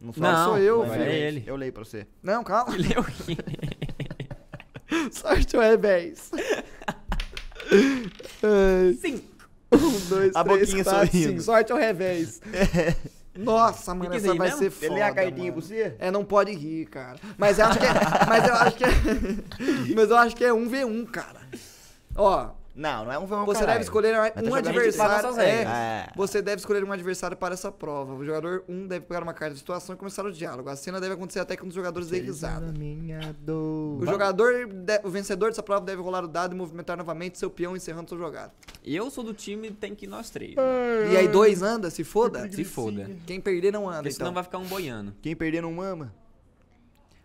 Não 0.00 0.12
sou, 0.12 0.22
Não, 0.22 0.44
sou 0.44 0.58
eu, 0.58 0.84
vai 0.86 0.98
filho. 0.98 1.10
é 1.10 1.16
ele. 1.18 1.44
Eu 1.46 1.54
leio 1.56 1.72
pra 1.72 1.84
você. 1.84 2.06
Não, 2.22 2.42
calma. 2.42 2.74
Leu 2.76 3.00
aqui. 3.00 3.36
Sorte 5.12 5.56
ao 5.56 5.62
revés. 5.62 6.30
Ai. 8.42 8.94
Sim. 9.00 9.22
Um, 9.72 10.08
dois, 10.08 10.34
A 10.36 10.44
três, 10.44 10.60
boquinha 10.60 10.84
quatro, 10.84 11.06
sorrindo. 11.06 11.28
cinco. 11.30 11.42
Sorte 11.42 11.72
ao 11.72 11.78
revés. 11.78 12.40
Nossa, 13.36 13.94
mano, 13.94 14.10
que 14.10 14.16
essa 14.16 14.34
vai 14.34 14.48
mesmo? 14.48 14.58
ser 14.58 14.70
foda. 14.70 14.86
Ele 14.86 14.94
lê 14.94 15.02
a 15.02 15.12
cartinha 15.14 15.52
pra 15.52 15.60
você? 15.60 15.94
É, 15.98 16.10
não 16.10 16.24
pode 16.24 16.52
rir, 16.52 16.86
cara. 16.86 17.18
Mas 17.36 17.58
eu 17.58 17.66
acho 17.66 17.78
que 17.78 17.84
é. 17.84 17.90
mas 18.28 18.48
eu 18.48 18.54
acho 18.54 18.76
que 18.76 18.84
é. 18.84 18.88
mas 19.94 20.10
eu 20.10 20.16
acho 20.16 20.36
que 20.36 20.44
é 20.44 20.50
1v1, 20.50 21.06
cara. 21.10 21.40
Ó, 22.14 22.50
Não, 22.76 23.06
não 23.06 23.12
é 23.12 23.18
um 23.18 23.24
vamos 23.24 23.46
você 23.46 23.64
deve 23.64 23.80
escolher 23.80 24.12
tá 24.32 24.40
um 24.42 24.44
jogando 24.44 24.68
adversário. 24.68 25.40
É. 25.40 25.62
É. 25.62 26.12
Você 26.14 26.42
deve 26.42 26.60
escolher 26.60 26.84
um 26.84 26.92
adversário 26.92 27.34
para 27.34 27.54
essa 27.54 27.72
prova. 27.72 28.12
O 28.14 28.22
jogador 28.22 28.64
1 28.68 28.74
um 28.74 28.86
deve 28.86 29.06
pegar 29.06 29.22
uma 29.22 29.32
carta 29.32 29.54
de 29.54 29.60
situação 29.60 29.94
e 29.94 29.98
começar 29.98 30.26
o 30.26 30.30
diálogo. 30.30 30.68
A 30.68 30.76
cena 30.76 31.00
deve 31.00 31.14
acontecer 31.14 31.40
até 31.40 31.56
que 31.56 31.62
um 31.62 31.68
dos 31.68 31.74
jogadores 31.74 32.10
dê 32.10 32.20
risada. 32.20 32.70
Minha 32.78 33.34
dor. 33.40 34.02
O 34.02 34.04
jogador, 34.04 34.66
de- 34.66 35.00
o 35.02 35.08
vencedor 35.08 35.48
dessa 35.48 35.62
prova 35.62 35.86
deve 35.86 36.02
rolar 36.02 36.22
o 36.22 36.28
dado 36.28 36.54
e 36.54 36.58
movimentar 36.58 36.98
novamente 36.98 37.38
seu 37.38 37.48
peão 37.48 37.74
encerrando 37.74 38.10
sua 38.10 38.18
jogada. 38.18 38.52
Eu 38.84 39.10
sou 39.10 39.24
do 39.24 39.32
time, 39.32 39.70
tem 39.70 39.94
que 39.94 40.04
ir 40.04 40.08
nós 40.08 40.28
três. 40.28 40.54
E 41.10 41.16
aí 41.16 41.28
dois 41.28 41.62
anda, 41.62 41.88
se 41.88 42.04
foda. 42.04 42.46
Se 42.52 42.62
foda. 42.62 43.10
Quem 43.26 43.40
perder 43.40 43.72
não 43.72 43.88
anda, 43.88 44.02
Porque 44.02 44.12
senão 44.12 44.26
então. 44.26 44.34
vai 44.34 44.44
ficar 44.44 44.58
um 44.58 44.66
boiando. 44.66 45.14
Quem 45.22 45.34
perder 45.34 45.62
não 45.62 45.72
mama. 45.72 46.14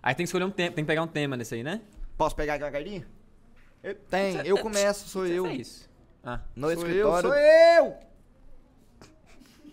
Aí 0.02 0.16
tem 0.16 0.24
que 0.24 0.30
escolher 0.30 0.46
um 0.46 0.50
tema, 0.50 0.72
tem 0.72 0.86
que 0.86 0.88
pegar 0.88 1.04
um 1.04 1.08
tema 1.08 1.36
nesse 1.36 1.56
aí, 1.56 1.62
né? 1.62 1.82
Posso 2.18 2.36
pegar 2.36 2.54
aquela 2.54 2.72
cartinha? 2.72 3.06
Tem, 4.10 4.38
eu 4.46 4.58
começo, 4.60 5.08
sou 5.10 5.26
Você 5.26 5.40
eu. 5.40 5.46
fez. 5.46 5.90
Ah. 6.24 6.40
No 6.56 6.68
Sou 6.68 6.72
eu, 6.72 6.78
escritório. 6.88 7.30
sou 7.30 7.38
eu! 7.38 7.96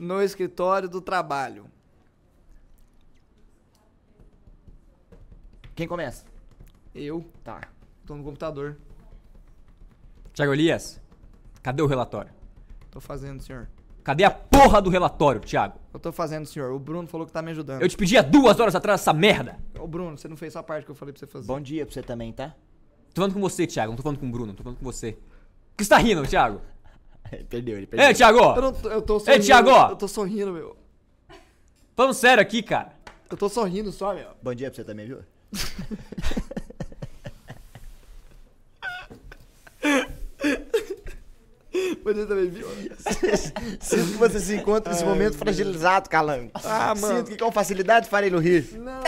no 0.01 0.23
escritório 0.23 0.89
do 0.89 1.01
trabalho. 1.01 1.67
Quem 5.75 5.87
começa? 5.87 6.25
Eu 6.95 7.25
Tá. 7.45 7.61
tô 8.07 8.15
no 8.17 8.25
computador. 8.25 8.77
Tiago 10.33 10.53
Elias, 10.53 11.01
cadê 11.63 11.83
o 11.83 11.87
relatório? 11.87 12.31
Tô 12.91 13.01
fazendo, 13.01 13.43
senhor. 13.43 13.69
Cadê 14.03 14.25
a 14.25 14.31
porra 14.31 14.81
do 14.81 14.89
relatório, 14.89 15.41
Thiago? 15.41 15.79
Eu 15.93 16.01
tô 16.01 16.11
fazendo, 16.13 16.47
senhor. 16.47 16.73
O 16.73 16.79
Bruno 16.79 17.07
falou 17.07 17.27
que 17.27 17.33
tá 17.33 17.43
me 17.43 17.51
ajudando. 17.51 17.83
Eu 17.83 17.89
te 17.89 17.97
pedi 17.97 18.17
há 18.17 18.23
duas 18.23 18.59
horas 18.59 18.75
atrás 18.75 19.01
essa 19.03 19.13
merda. 19.13 19.59
Ô, 19.79 19.87
Bruno, 19.87 20.17
você 20.17 20.27
não 20.29 20.37
fez 20.37 20.53
sua 20.55 20.63
parte 20.63 20.85
que 20.87 20.91
eu 20.91 20.95
falei 20.95 21.13
pra 21.13 21.19
você 21.21 21.27
fazer. 21.27 21.47
Bom 21.47 21.61
dia 21.61 21.85
pra 21.85 21.93
você 21.93 22.03
também, 22.03 22.33
tá? 22.33 22.55
Tô 23.19 23.23
falando 23.23 23.35
com 23.35 23.41
você, 23.41 23.67
Thiago. 23.67 23.91
Não 23.91 23.97
tô 23.97 24.03
falando 24.05 24.21
com 24.21 24.29
o 24.29 24.31
Bruno, 24.31 24.55
tô 24.55 24.63
falando 24.63 24.79
com 24.79 24.85
você. 24.85 25.13
Por 25.13 25.79
que 25.79 25.85
você 25.85 25.91
tá 25.91 25.99
rindo, 25.99 26.25
Thiago? 26.25 26.61
Ele 27.33 27.45
perdeu, 27.45 27.77
ele 27.77 27.87
perdeu. 27.87 28.07
Ei, 28.07 28.15
Thiago! 28.15 28.39
Eu, 28.39 28.63
não 28.63 28.73
tô, 28.73 28.89
eu 28.89 29.03
tô 29.03 29.21
sorrindo. 29.21 29.45
Thiago! 29.45 29.71
Eu 29.71 29.97
tô 29.97 30.09
sorrindo, 30.09 30.53
meu. 30.53 30.77
Falando 31.95 32.15
sério 32.15 32.41
aqui, 32.41 32.63
cara. 32.63 32.93
Eu 33.29 33.37
tô 33.37 33.49
sorrindo 33.49 33.93
só, 33.93 34.15
meu. 34.15 34.29
Bom 34.41 34.55
dia 34.55 34.71
pra 34.71 34.77
você 34.77 34.85
também, 34.85 35.07
viu? 35.07 35.19
Você 42.03 42.27
também 42.27 42.49
viu? 42.49 42.67
Sinto 43.81 44.13
que 44.13 44.17
você 44.17 44.41
se 44.41 44.55
encontra 44.55 44.93
nesse 44.93 45.05
momento 45.05 45.37
fragilizado, 45.37 46.09
Calango. 46.09 46.51
Ah, 46.55 46.95
mano. 46.95 47.19
Sinto 47.19 47.31
que 47.31 47.37
com 47.37 47.53
facilidade 47.53 48.09
farei 48.09 48.31
no 48.31 48.39
rir. 48.39 48.67
Não, 48.79 49.03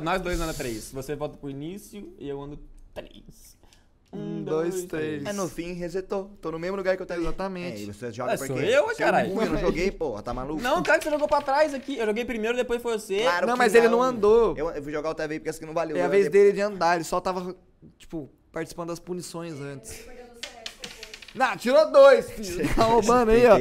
Nós 0.00 0.20
dois 0.20 0.36
andamos 0.36 0.56
três. 0.56 0.92
Você 0.92 1.16
volta 1.16 1.36
pro 1.36 1.50
início 1.50 2.14
e 2.18 2.28
eu 2.28 2.40
ando 2.40 2.58
três. 2.94 3.52
Um, 4.14 4.44
dois, 4.44 4.84
três. 4.84 5.24
É, 5.24 5.32
no 5.32 5.48
fim, 5.48 5.72
resetou. 5.72 6.30
Tô 6.42 6.50
no 6.52 6.58
mesmo 6.58 6.76
lugar 6.76 6.96
que 6.96 7.02
eu 7.02 7.06
tava. 7.06 7.20
Exatamente. 7.20 7.78
É, 7.78 7.84
e 7.84 7.86
você 7.86 8.12
joga 8.12 8.34
Ah, 8.34 8.38
por 8.38 8.46
sou 8.46 8.60
eu, 8.60 8.90
é 8.90 8.94
caralho? 8.94 9.30
Eu 9.42 9.46
não 9.50 9.58
joguei, 9.58 9.90
porra, 9.90 10.22
tá 10.22 10.34
maluco? 10.34 10.60
Não, 10.60 10.82
cara, 10.82 10.98
que 10.98 11.04
você 11.04 11.10
jogou 11.10 11.26
pra 11.26 11.40
trás 11.40 11.72
aqui. 11.72 11.96
Eu 11.96 12.04
joguei 12.04 12.22
primeiro, 12.24 12.54
depois 12.56 12.82
foi 12.82 12.98
você. 12.98 13.22
Claro 13.22 13.46
Não, 13.46 13.54
que 13.54 13.58
mas 13.58 13.74
ele 13.74 13.88
não 13.88 14.02
andou. 14.02 14.54
Eu, 14.56 14.68
eu 14.70 14.82
fui 14.82 14.92
jogar 14.92 15.08
outra 15.08 15.26
vez 15.26 15.38
porque 15.40 15.48
essa 15.48 15.58
aqui 15.58 15.66
não 15.66 15.72
valeu. 15.72 15.96
É 15.96 16.02
a 16.02 16.08
vez 16.08 16.24
depois- 16.24 16.42
dele 16.42 16.52
de 16.54 16.60
andar, 16.60 16.96
ele 16.96 17.04
só 17.04 17.20
tava, 17.20 17.56
tipo, 17.98 18.28
participando 18.52 18.88
das 18.88 18.98
punições 18.98 19.54
antes. 19.58 20.04
Não, 21.34 21.56
tirou 21.56 21.90
dois, 21.90 22.30
filho. 22.30 22.68
Tá 22.76 22.84
roubando 22.84 23.30
aí, 23.30 23.44
ó. 23.46 23.56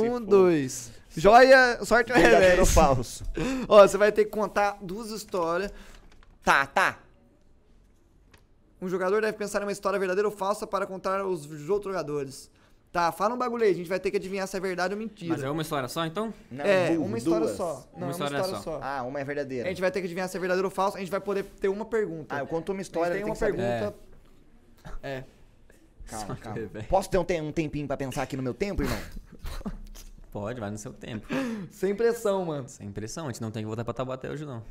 O 0.00 0.02
Um, 0.16 0.20
dois. 0.20 0.90
Joia, 1.14 1.78
sorte 1.84 2.10
ao 2.10 2.18
ou 2.18 2.24
revés. 2.24 2.72
falso? 2.72 3.22
Ó, 3.68 3.86
você 3.86 3.96
vai 3.96 4.10
ter 4.10 4.24
que 4.24 4.30
contar 4.32 4.78
duas 4.82 5.10
histórias. 5.10 5.72
Tá, 6.42 6.66
tá. 6.66 6.98
Um 8.84 8.88
jogador 8.88 9.20
deve 9.22 9.32
pensar 9.38 9.60
em 9.62 9.64
uma 9.64 9.72
história 9.72 9.98
verdadeira 9.98 10.28
ou 10.28 10.34
falsa 10.34 10.66
para 10.66 10.86
contar 10.86 11.20
aos 11.20 11.46
outros 11.68 11.92
jogadores. 11.94 12.50
Tá, 12.92 13.10
fala 13.10 13.34
um 13.34 13.38
bagulho 13.38 13.64
aí, 13.64 13.70
a 13.70 13.74
gente 13.74 13.88
vai 13.88 13.98
ter 13.98 14.10
que 14.10 14.16
adivinhar 14.18 14.46
se 14.46 14.56
é 14.56 14.60
verdade 14.60 14.94
ou 14.94 14.98
mentira. 15.00 15.32
Mas 15.34 15.42
é 15.42 15.50
uma 15.50 15.62
história 15.62 15.88
só, 15.88 16.06
então? 16.06 16.32
Não, 16.50 16.64
é, 16.64 16.90
uma 16.96 17.18
história 17.18 17.46
duas. 17.46 17.56
só. 17.56 17.88
Não, 17.92 17.98
Uma 17.98 18.02
é 18.02 18.04
uma 18.04 18.10
história 18.12 18.44
só. 18.44 18.60
só. 18.62 18.80
Ah, 18.80 19.02
uma 19.02 19.18
é 19.20 19.24
verdadeira. 19.24 19.66
A 19.66 19.68
gente 19.70 19.80
vai 19.80 19.90
ter 19.90 20.00
que 20.00 20.06
adivinhar 20.06 20.28
se 20.28 20.36
é 20.36 20.40
verdadeiro 20.40 20.68
ou 20.68 20.70
falso, 20.70 20.96
a 20.96 21.00
gente 21.00 21.10
vai 21.10 21.18
poder 21.20 21.44
ter 21.60 21.68
uma 21.68 21.84
pergunta. 21.84 22.36
Ah, 22.36 22.38
eu 22.40 22.46
conto 22.46 22.68
uma 22.70 22.74
A 22.74 22.76
gente 22.78 22.86
história, 22.86 23.10
tem 23.12 23.22
tem 23.22 23.24
uma 23.24 23.32
que 23.32 23.38
saber. 23.40 23.56
pergunta. 23.56 23.94
É. 25.02 25.24
Calma, 26.06 26.26
Só 26.26 26.34
calma. 26.40 26.58
que, 26.60 26.66
velho. 26.66 26.86
Posso 26.88 27.10
ter 27.10 27.18
um, 27.18 27.24
tem- 27.24 27.40
um 27.40 27.50
tempinho 27.50 27.86
pra 27.86 27.96
pensar 27.96 28.22
aqui 28.22 28.36
no 28.36 28.42
meu 28.44 28.54
tempo, 28.54 28.82
irmão? 28.82 28.98
Pode, 30.30 30.60
vai 30.60 30.70
no 30.70 30.78
seu 30.78 30.92
tempo. 30.92 31.26
Sem 31.72 31.94
pressão, 31.96 32.44
mano. 32.44 32.68
Sem 32.68 32.92
pressão, 32.92 33.24
a 33.26 33.32
gente 33.32 33.40
não 33.40 33.50
tem 33.50 33.62
que 33.62 33.66
voltar 33.66 33.84
pra 33.84 33.94
Taubaté 33.94 34.30
hoje, 34.30 34.44
não. 34.44 34.62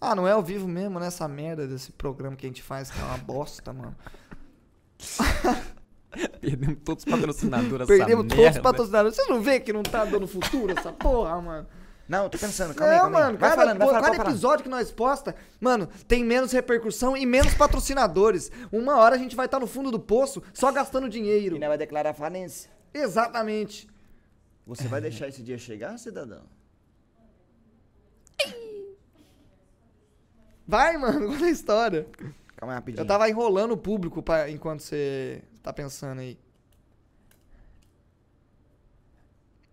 Ah, 0.00 0.14
não 0.14 0.26
é 0.28 0.32
ao 0.32 0.42
vivo 0.42 0.68
mesmo, 0.68 0.98
né? 1.00 1.08
Essa 1.08 1.26
merda 1.26 1.66
desse 1.66 1.90
programa 1.92 2.36
que 2.36 2.46
a 2.46 2.48
gente 2.48 2.62
faz, 2.62 2.90
que 2.90 3.00
é 3.00 3.04
uma 3.04 3.18
bosta, 3.18 3.72
mano. 3.72 3.96
Perdemos 6.40 6.78
todos 6.84 7.04
os 7.04 7.10
patrocinadores, 7.10 7.86
Perdemos 7.86 8.24
essa 8.26 8.28
todos 8.34 8.38
os 8.38 8.44
merda. 8.54 8.62
patrocinadores. 8.62 9.16
Vocês 9.16 9.28
não 9.28 9.42
vê 9.42 9.60
que 9.60 9.72
não 9.72 9.82
tá 9.82 10.04
dando 10.04 10.26
futuro 10.26 10.72
essa 10.76 10.92
porra, 10.92 11.40
mano? 11.40 11.66
Não, 12.08 12.24
eu 12.24 12.30
tô 12.30 12.38
pensando, 12.38 12.74
calma 12.74 12.92
aí, 12.92 12.96
não, 12.96 13.02
calma 13.02 13.18
aí. 13.18 13.24
mano, 13.26 13.38
Vai 13.38 13.50
cada, 13.50 13.62
falando, 13.62 13.78
vai 13.78 13.86
falando, 13.88 14.02
cada 14.04 14.16
falar. 14.16 14.30
episódio 14.30 14.62
que 14.62 14.70
nós 14.70 14.90
posta, 14.90 15.36
mano, 15.60 15.86
tem 16.08 16.24
menos 16.24 16.52
repercussão 16.52 17.14
e 17.14 17.26
menos 17.26 17.52
patrocinadores. 17.52 18.50
Uma 18.72 18.96
hora 18.96 19.14
a 19.14 19.18
gente 19.18 19.36
vai 19.36 19.44
estar 19.44 19.60
no 19.60 19.66
fundo 19.66 19.90
do 19.90 20.00
poço 20.00 20.42
só 20.54 20.72
gastando 20.72 21.06
dinheiro. 21.08 21.56
E 21.56 21.58
não 21.58 21.68
vai 21.68 21.76
declarar 21.76 22.14
falência. 22.14 22.70
Exatamente. 22.94 23.86
Você 24.66 24.88
vai 24.88 25.02
deixar 25.02 25.28
esse 25.28 25.42
dia 25.42 25.58
chegar, 25.58 25.98
cidadão? 25.98 26.44
Vai, 30.68 30.98
mano, 30.98 31.26
conta 31.32 31.46
a 31.46 31.50
história. 31.50 32.06
Calma 32.56 32.74
aí, 32.74 32.78
rapidinho. 32.78 33.00
Eu 33.00 33.06
tava 33.06 33.26
enrolando 33.28 33.72
o 33.72 33.76
público 33.76 34.22
pra, 34.22 34.50
enquanto 34.50 34.82
você 34.82 35.42
tá 35.62 35.72
pensando 35.72 36.20
aí. 36.20 36.38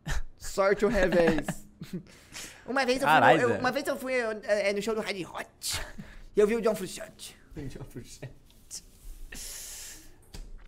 Sorte 0.39 0.85
ou 0.85 0.91
revés. 0.91 1.45
uma 2.65 2.85
vez 2.85 3.01
eu 3.01 3.07
fui, 3.07 3.43
eu- 3.43 3.59
uma 3.59 3.71
vez 3.71 3.87
eu 3.87 3.97
fui 3.97 4.13
eh, 4.13 4.69
eh, 4.69 4.73
no 4.73 4.81
show 4.81 4.95
do 4.95 5.01
Red 5.01 5.25
Hot 5.25 5.81
e 6.35 6.39
eu 6.39 6.47
vi 6.47 6.55
o 6.55 6.61
John 6.61 6.73
Frusciante. 6.75 7.35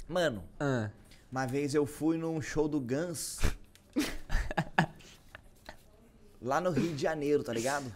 Mano, 0.07 0.43
Ah, 0.59 0.89
uma 1.31 1.45
vez 1.45 1.73
eu 1.75 1.85
fui 1.85 2.17
num 2.17 2.41
show 2.41 2.67
do 2.67 2.79
Guns. 2.79 3.39
lá 6.41 6.59
no 6.61 6.71
Rio 6.71 6.93
de 6.93 7.01
Janeiro, 7.01 7.43
tá 7.43 7.51
ligado? 7.53 7.91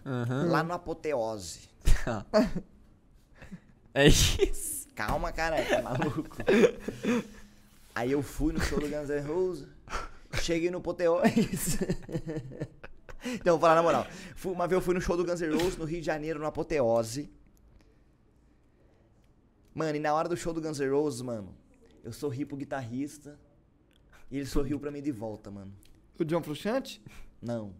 Lá 0.50 0.62
no 0.64 0.74
Apoteose. 0.74 1.70
é 3.94 4.08
isso. 4.08 4.88
Calma, 4.96 5.32
cara, 5.32 5.64
tá 5.66 5.82
maluco? 5.82 6.38
Aí 7.96 8.12
eu 8.12 8.22
fui 8.22 8.54
no 8.54 8.60
show 8.62 8.80
do 8.80 8.88
Guns 8.88 9.10
N' 9.10 9.22
Roses. 9.26 9.68
Cheguei 10.42 10.70
no 10.72 10.78
Apoteose. 10.80 11.78
Então, 13.24 13.54
vou 13.54 13.60
falar 13.60 13.76
na 13.76 13.84
moral. 13.84 14.08
Fui- 14.36 14.52
uma 14.52 14.68
vez 14.68 14.80
eu 14.80 14.84
fui 14.84 14.96
no 14.96 15.00
show 15.02 15.16
do 15.16 15.24
Guns 15.24 15.42
N' 15.42 15.52
Roses 15.54 15.78
no 15.78 15.86
Rio 15.86 16.00
de 16.00 16.06
Janeiro, 16.08 16.40
no 16.40 16.46
Apoteose. 16.48 17.32
Mano, 19.76 19.96
e 19.96 20.00
na 20.00 20.12
hora 20.12 20.28
do 20.28 20.36
show 20.36 20.52
do 20.52 20.60
Guns 20.60 20.80
N' 20.80 20.90
Roses, 20.90 21.22
mano, 21.22 21.56
eu 22.04 22.12
sorri 22.12 22.46
pro 22.46 22.58
guitarrista. 22.58 23.40
E 24.32 24.38
ele 24.38 24.48
sorriu 24.48 24.80
pra 24.80 24.90
mim 24.90 25.04
de 25.04 25.12
volta, 25.12 25.52
mano. 25.52 25.72
O 26.20 26.26
John 26.26 26.42
Frusciante? 26.42 27.00
Não. 27.40 27.76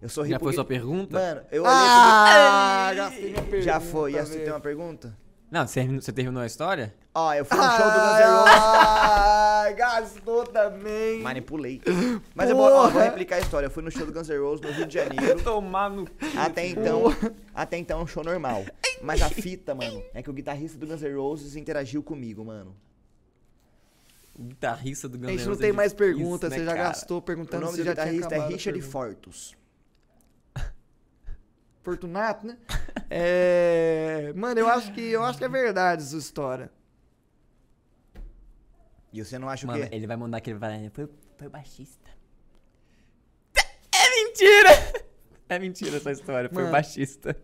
Eu 0.00 0.08
sorri 0.08 0.30
Já 0.30 0.38
pro 0.38 0.46
foi 0.46 0.52
sua 0.54 0.64
pergunta? 0.64 1.18
Mano, 1.18 1.40
eu 1.50 1.62
olhei 1.64 1.74
Ah, 1.76 2.90
minha 2.94 3.10
pro... 3.10 3.42
pergunta. 3.42 3.62
Já 3.62 3.80
foi. 3.80 4.12
E 4.12 4.16
essa 4.16 4.30
velho. 4.32 4.44
tem 4.44 4.52
uma 4.52 4.60
pergunta? 4.60 5.16
Não, 5.50 5.66
você 5.66 5.80
terminou, 5.80 6.02
você 6.02 6.12
terminou 6.12 6.42
a 6.42 6.46
história? 6.46 6.94
Ó, 7.14 7.32
eu 7.34 7.44
fui 7.44 7.56
no 7.56 7.64
show 7.64 7.78
do 7.78 7.98
Guns 7.98 8.20
N' 8.20 8.36
Roses. 8.38 8.54
Ah, 8.54 9.72
gastou 9.76 10.44
também. 10.44 11.20
Manipulei. 11.22 11.80
Mas 12.34 12.50
eu 12.50 12.56
vou, 12.56 12.66
ó, 12.66 12.82
vou 12.82 12.92
Porra. 12.92 13.04
replicar 13.04 13.36
a 13.36 13.38
história. 13.40 13.66
Eu 13.66 13.70
fui 13.70 13.82
no 13.82 13.90
show 13.90 14.06
do 14.06 14.12
Guns 14.12 14.28
N' 14.28 14.38
Roses 14.38 14.60
no 14.64 14.70
Rio 14.72 14.86
de 14.86 14.94
Janeiro. 14.94 15.40
Tomar 15.42 15.90
no... 15.90 16.06
Até 16.36 16.66
então, 16.68 17.04
até 17.54 17.76
então 17.78 18.00
é 18.00 18.02
um 18.02 18.06
show 18.06 18.22
normal. 18.22 18.64
Mas 19.02 19.22
a 19.22 19.28
fita, 19.30 19.74
mano, 19.74 20.02
é 20.14 20.22
que 20.22 20.30
o 20.30 20.32
guitarrista 20.34 20.78
do 20.78 20.86
Guns 20.86 21.02
N' 21.02 21.14
Roses 21.16 21.56
interagiu 21.56 22.02
comigo, 22.02 22.44
mano. 22.44 22.76
O 24.38 24.42
guitarrista 24.44 25.08
do 25.08 25.18
Guns 25.18 25.28
A 25.28 25.30
gente 25.32 25.40
N' 25.40 25.44
não 25.44 25.48
Roses 25.52 25.60
tem 25.62 25.70
é 25.70 25.72
mais 25.72 25.92
perguntas, 25.92 26.50
né, 26.50 26.58
você 26.58 26.64
já 26.64 26.72
cara? 26.72 26.88
gastou 26.90 27.18
O 27.18 27.22
perguntando 27.22 27.64
nome 27.64 27.76
se 27.76 27.82
do 27.82 27.86
já 27.86 27.94
tinha 27.94 28.04
guitarrista 28.04 28.34
é 28.34 28.36
acabado 28.38 28.52
a 28.52 28.54
Richard. 28.54 28.82
Fortus. 28.82 29.56
Fortunato, 31.88 32.46
né? 32.46 32.58
É... 33.08 34.30
Mano, 34.36 34.60
eu 34.60 34.68
acho 34.68 34.92
que 34.92 35.00
eu 35.00 35.24
acho 35.24 35.38
que 35.38 35.44
é 35.44 35.48
verdade 35.48 36.02
essa 36.02 36.18
história. 36.18 36.70
E 39.10 39.24
você 39.24 39.38
não 39.38 39.48
acha 39.48 39.64
o 39.64 39.68
Mano, 39.68 39.88
quê? 39.88 39.96
ele 39.96 40.06
vai 40.06 40.18
mandar 40.18 40.36
aquele... 40.36 40.58
Foi, 40.90 41.08
foi 41.38 41.46
o 41.46 41.50
baixista. 41.50 42.10
É 43.56 44.24
mentira! 44.24 44.68
É 45.48 45.58
mentira 45.58 45.96
essa 45.96 46.12
história, 46.12 46.50
foi 46.50 46.58
o 46.58 46.66
Mano. 46.66 46.72
baixista. 46.72 47.34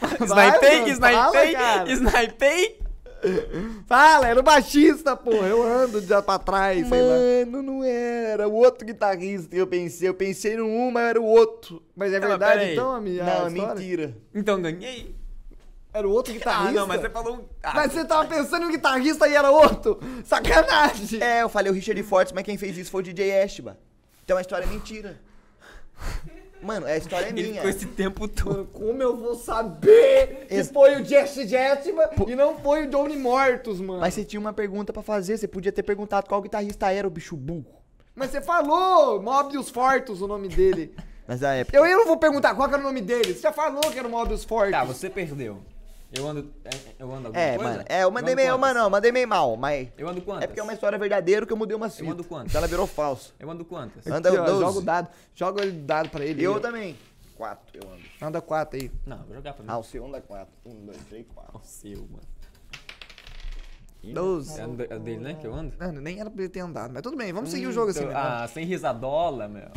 Vai, 0.00 0.48
Snipei, 0.48 0.80
mano, 0.80 1.00
fala, 1.00 1.36
snipei, 1.36 1.52
cara. 1.52 1.92
snipei. 1.92 2.83
Fala, 3.86 4.28
era 4.28 4.38
o 4.40 4.42
baixista, 4.42 5.16
porra. 5.16 5.46
Eu 5.48 5.62
ando 5.62 6.00
já 6.02 6.20
pra 6.22 6.38
trás, 6.38 6.88
sei 6.88 7.02
lá. 7.02 7.14
Mano, 7.46 7.62
não 7.62 7.84
era. 7.84 8.48
O 8.48 8.52
outro 8.54 8.86
guitarrista 8.86 9.54
eu 9.54 9.66
pensei. 9.66 10.08
Eu 10.08 10.14
pensei 10.14 10.56
no 10.56 10.66
um, 10.66 10.90
mas 10.90 11.04
era 11.10 11.20
o 11.20 11.24
outro. 11.24 11.82
Mas 11.96 12.12
é 12.12 12.20
Não, 12.20 12.28
verdade 12.28 12.52
pera 12.52 12.62
aí. 12.66 12.72
então, 12.72 12.90
amiga? 12.92 13.24
não, 13.24 13.46
é 13.46 13.50
mentira. 13.50 14.16
Então 14.34 14.60
ganhei. 14.60 15.14
Era 15.92 16.08
o 16.08 16.10
outro 16.10 16.32
guitarrista? 16.32 16.70
Ah, 16.70 16.72
não, 16.72 16.86
mas 16.88 17.00
você 17.00 17.08
falou 17.08 17.36
um... 17.36 17.44
Ah, 17.62 17.72
Mas 17.74 17.92
você 17.92 18.04
tava 18.04 18.26
pensando 18.28 18.64
em 18.64 18.66
um 18.66 18.72
guitarrista 18.72 19.28
e 19.28 19.34
era 19.34 19.48
outro? 19.50 20.00
Sacanagem! 20.24 21.22
É, 21.22 21.42
eu 21.42 21.48
falei 21.48 21.70
o 21.70 21.74
Richard 21.74 22.02
Fortus, 22.02 22.32
mas 22.32 22.42
quem 22.42 22.58
fez 22.58 22.76
isso 22.76 22.90
foi 22.90 23.00
o 23.00 23.04
DJ 23.04 23.42
Ashba. 23.42 23.78
Então 24.24 24.36
a 24.36 24.40
história 24.40 24.64
é 24.64 24.68
mentira. 24.68 25.20
Mano, 26.64 26.86
a 26.86 26.96
história 26.96 27.26
é 27.26 27.28
Ele 27.28 27.42
minha. 27.42 27.54
ficou 27.56 27.70
esse 27.70 27.86
tempo 27.86 28.26
todo. 28.26 28.50
Mano, 28.52 28.66
como 28.72 29.02
eu 29.02 29.16
vou 29.16 29.34
saber 29.34 30.46
que 30.48 30.54
Ex- 30.54 30.70
foi 30.70 31.00
o 31.00 31.04
Jesse 31.04 31.46
Jetman 31.46 32.08
e 32.26 32.34
não 32.34 32.58
foi 32.58 32.86
o 32.86 32.90
Johnny 32.90 33.16
Mortos, 33.16 33.80
mano? 33.80 34.00
Mas 34.00 34.14
você 34.14 34.24
tinha 34.24 34.40
uma 34.40 34.52
pergunta 34.52 34.92
pra 34.92 35.02
fazer, 35.02 35.36
você 35.38 35.46
podia 35.46 35.70
ter 35.72 35.82
perguntado 35.82 36.28
qual 36.28 36.40
guitarrista 36.42 36.90
era 36.90 37.06
o 37.06 37.10
bicho 37.10 37.36
burro. 37.36 37.66
Mas 38.14 38.30
você 38.30 38.40
falou, 38.40 39.20
Mobius 39.20 39.68
Fortus, 39.70 40.20
o 40.22 40.26
nome 40.28 40.48
dele. 40.48 40.94
Mas 41.26 41.42
a 41.42 41.54
época. 41.54 41.76
Eu, 41.76 41.86
eu 41.86 41.98
não 41.98 42.06
vou 42.06 42.18
perguntar 42.18 42.54
qual 42.54 42.68
que 42.68 42.74
era 42.74 42.82
o 42.82 42.86
nome 42.86 43.00
dele. 43.00 43.32
Você 43.34 43.40
já 43.40 43.52
falou 43.52 43.80
que 43.90 43.98
era 43.98 44.06
o 44.06 44.10
Mobius 44.10 44.44
Fortus. 44.44 44.72
Tá, 44.72 44.84
você 44.84 45.08
perdeu. 45.08 45.58
Eu 46.16 46.28
ando. 46.28 46.54
é- 46.64 46.70
Eu 46.98 47.12
ando 47.12 47.26
alguma 47.28 47.42
É, 47.42 47.56
coisa? 47.56 47.72
mano. 47.72 47.84
É, 47.88 48.02
eu 48.04 48.10
mandei 48.10 48.34
meio, 48.34 48.58
mano, 48.58 48.80
não, 48.80 48.90
mandei 48.90 49.10
meio 49.10 49.26
mal, 49.28 49.56
mas. 49.56 49.88
Eu 49.98 50.08
ando 50.08 50.22
quantas? 50.22 50.44
É 50.44 50.46
porque 50.46 50.60
é 50.60 50.62
uma 50.62 50.72
história 50.72 50.96
verdadeira 50.98 51.44
que 51.44 51.52
eu 51.52 51.56
mudei 51.56 51.76
uma 51.76 51.86
Eu 51.86 52.06
ando 52.10 52.22
fita. 52.22 52.28
quantas? 52.28 52.48
Então 52.50 52.58
ela 52.60 52.68
virou 52.68 52.86
falsa. 52.86 53.32
Eu 53.38 53.50
ando 53.50 53.64
quantas? 53.64 54.06
Anda 54.06 54.28
Aqui, 54.28 54.38
ó, 54.38 54.44
12. 54.44 54.60
joga 54.60 54.78
o 54.78 54.82
dado. 54.82 55.08
Joga 55.34 55.66
o 55.66 55.72
dado 55.72 56.08
pra 56.10 56.24
ele. 56.24 56.42
Eu 56.42 56.54
aí. 56.54 56.60
também. 56.60 56.96
Quatro, 57.36 57.80
eu 57.82 57.90
ando. 57.92 58.02
Anda 58.22 58.40
quatro 58.40 58.78
aí. 58.80 58.90
Não, 59.04 59.18
vou 59.24 59.34
jogar 59.34 59.54
pra 59.54 59.62
mim. 59.64 59.68
Ah, 59.70 59.78
o 59.78 59.82
seu 59.82 60.06
anda 60.06 60.20
quatro. 60.20 60.54
Um, 60.64 60.86
dois, 60.86 60.98
três, 61.08 61.26
quatro. 61.34 61.58
O 61.58 61.60
seu, 61.64 61.98
mano. 61.98 62.22
Doze. 64.12 64.60
É 64.60 64.66
o 64.66 64.76
é 64.82 64.98
dele, 64.98 65.18
né? 65.18 65.34
Que 65.40 65.46
eu 65.46 65.54
ando? 65.54 65.72
Mano, 65.78 66.00
nem 66.00 66.20
era 66.20 66.30
pra 66.30 66.42
ele 66.42 66.50
ter 66.50 66.60
andado. 66.60 66.92
Mas 66.92 67.02
tudo 67.02 67.16
bem, 67.16 67.32
vamos 67.32 67.50
seguir 67.50 67.66
o 67.66 67.72
jogo 67.72 67.90
assim 67.90 68.04
Então. 68.04 68.16
Ah, 68.16 68.46
sem 68.46 68.64
risadola, 68.66 69.48
meu. 69.48 69.68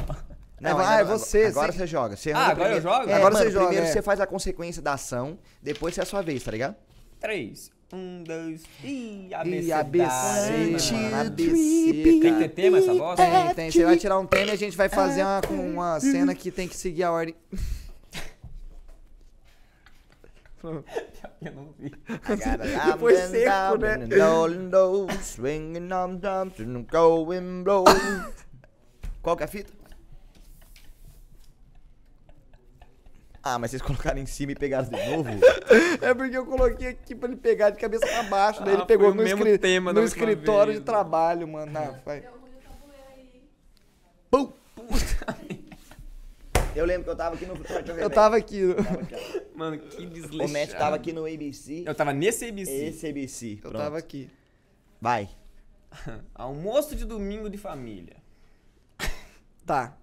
É, 0.62 0.74
vai, 0.74 1.00
ainda 1.00 1.12
não. 1.12 1.18
você, 1.20 1.46
Agora 1.46 1.72
você 1.72 1.86
joga. 1.88 2.16
Você 2.16 2.32
Ah, 2.32 2.48
agora 2.48 2.52
eu 2.52 2.56
primeiro. 2.56 2.82
jogo? 2.82 3.10
É, 3.10 3.14
Agora 3.14 3.34
mano, 3.34 3.46
você 3.46 3.52
joga, 3.52 3.66
Primeiro 3.68 3.88
é. 3.88 3.92
você 3.92 4.02
faz 4.02 4.20
a 4.20 4.26
consequência 4.28 4.82
da 4.82 4.94
ação, 4.94 5.38
depois 5.62 5.98
é 5.98 6.02
a 6.02 6.06
sua 6.06 6.22
vez, 6.22 6.44
tá 6.44 6.52
ligado? 6.52 6.76
Três. 7.20 7.72
Um, 7.94 8.24
dois. 8.24 8.64
Ih, 8.84 9.34
ABC. 9.34 9.72
ABC, 9.72 10.94
mano. 10.94 11.16
ABC, 11.16 12.04
Tem 12.04 12.20
que 12.20 12.40
ter 12.40 12.50
tema 12.50 12.80
essa 12.80 12.94
bosta? 12.94 13.24
Tem, 13.26 13.54
tem. 13.54 13.72
Você 13.72 13.86
vai 13.86 13.98
tirar 13.98 14.20
um 14.20 14.26
tema 14.26 14.48
e 14.48 14.52
a 14.52 14.58
gente 14.58 14.76
vai 14.76 14.90
fazer 14.90 15.24
uma, 15.24 15.42
uma 15.50 16.00
cena 16.00 16.36
que 16.36 16.52
tem 16.52 16.68
que 16.68 16.76
seguir 16.76 17.04
a 17.04 17.12
ordem. 17.12 17.36
Eu 21.40 21.52
não 21.54 21.74
vi. 21.78 21.94
Foi 23.00 23.16
seco, 23.16 23.78
né? 23.78 24.08
Swinging 25.22 25.90
on 25.94 26.20
going 26.92 27.64
blow. 27.64 27.86
Qual 29.22 29.38
que 29.38 29.44
é 29.44 29.46
a 29.46 29.48
fita? 29.48 29.72
Ah, 33.54 33.60
mas 33.60 33.72
vocês 33.72 33.82
colocaram 33.82 34.20
em 34.20 34.26
cima 34.26 34.52
e 34.52 34.56
pegaram 34.56 34.90
de 34.90 35.10
novo? 35.10 35.30
É 36.02 36.14
porque 36.14 36.38
eu 36.38 36.46
coloquei 36.46 36.88
aqui 36.90 37.14
pra 37.16 37.28
ele 37.30 37.38
pegar 37.38 37.70
de 37.72 37.78
cabeça 37.80 38.06
pra 38.06 38.24
baixo. 38.24 38.64
Daí 38.64 38.74
Ah, 38.74 38.78
ele 38.78 38.86
pegou 38.86 39.14
no, 39.14 39.24
escri- 39.24 39.58
tema 39.58 39.92
no 39.92 40.04
escritório 40.04 40.72
vez, 40.74 40.80
de 40.80 40.86
trabalho, 40.86 41.48
mano. 41.48 41.72
Ah, 41.78 42.00
vai. 42.06 42.24
Pum! 44.30 44.52
Eu 46.76 46.86
lembro 46.86 47.06
que 47.06 47.10
eu 47.10 47.16
tava 47.16 47.36
aqui 47.36 47.46
no 47.46 47.56
Eu 47.56 48.10
tava 48.10 48.38
aqui. 48.38 48.74
Tava 48.74 48.94
aqui, 49.00 49.16
ó. 49.54 49.58
Mano, 49.58 49.80
que 49.80 50.06
desleixado. 50.06 50.44
O 50.50 50.54
Matt 50.54 50.72
tava 50.78 50.96
aqui 50.96 51.12
no 51.12 51.26
ABC. 51.26 51.84
Eu 51.86 51.96
tava 51.96 52.14
nesse 52.14 52.46
ABC. 52.46 52.72
Esse 52.72 53.08
ABC. 53.08 53.54
Eu 53.54 53.70
Pronto. 53.70 53.78
tava 53.78 53.98
aqui. 53.98 54.30
Vai. 55.02 55.28
Almoço 56.36 56.96
de 56.96 57.04
domingo 57.06 57.50
de 57.50 57.58
família. 57.58 58.18
Tá. 59.66 59.98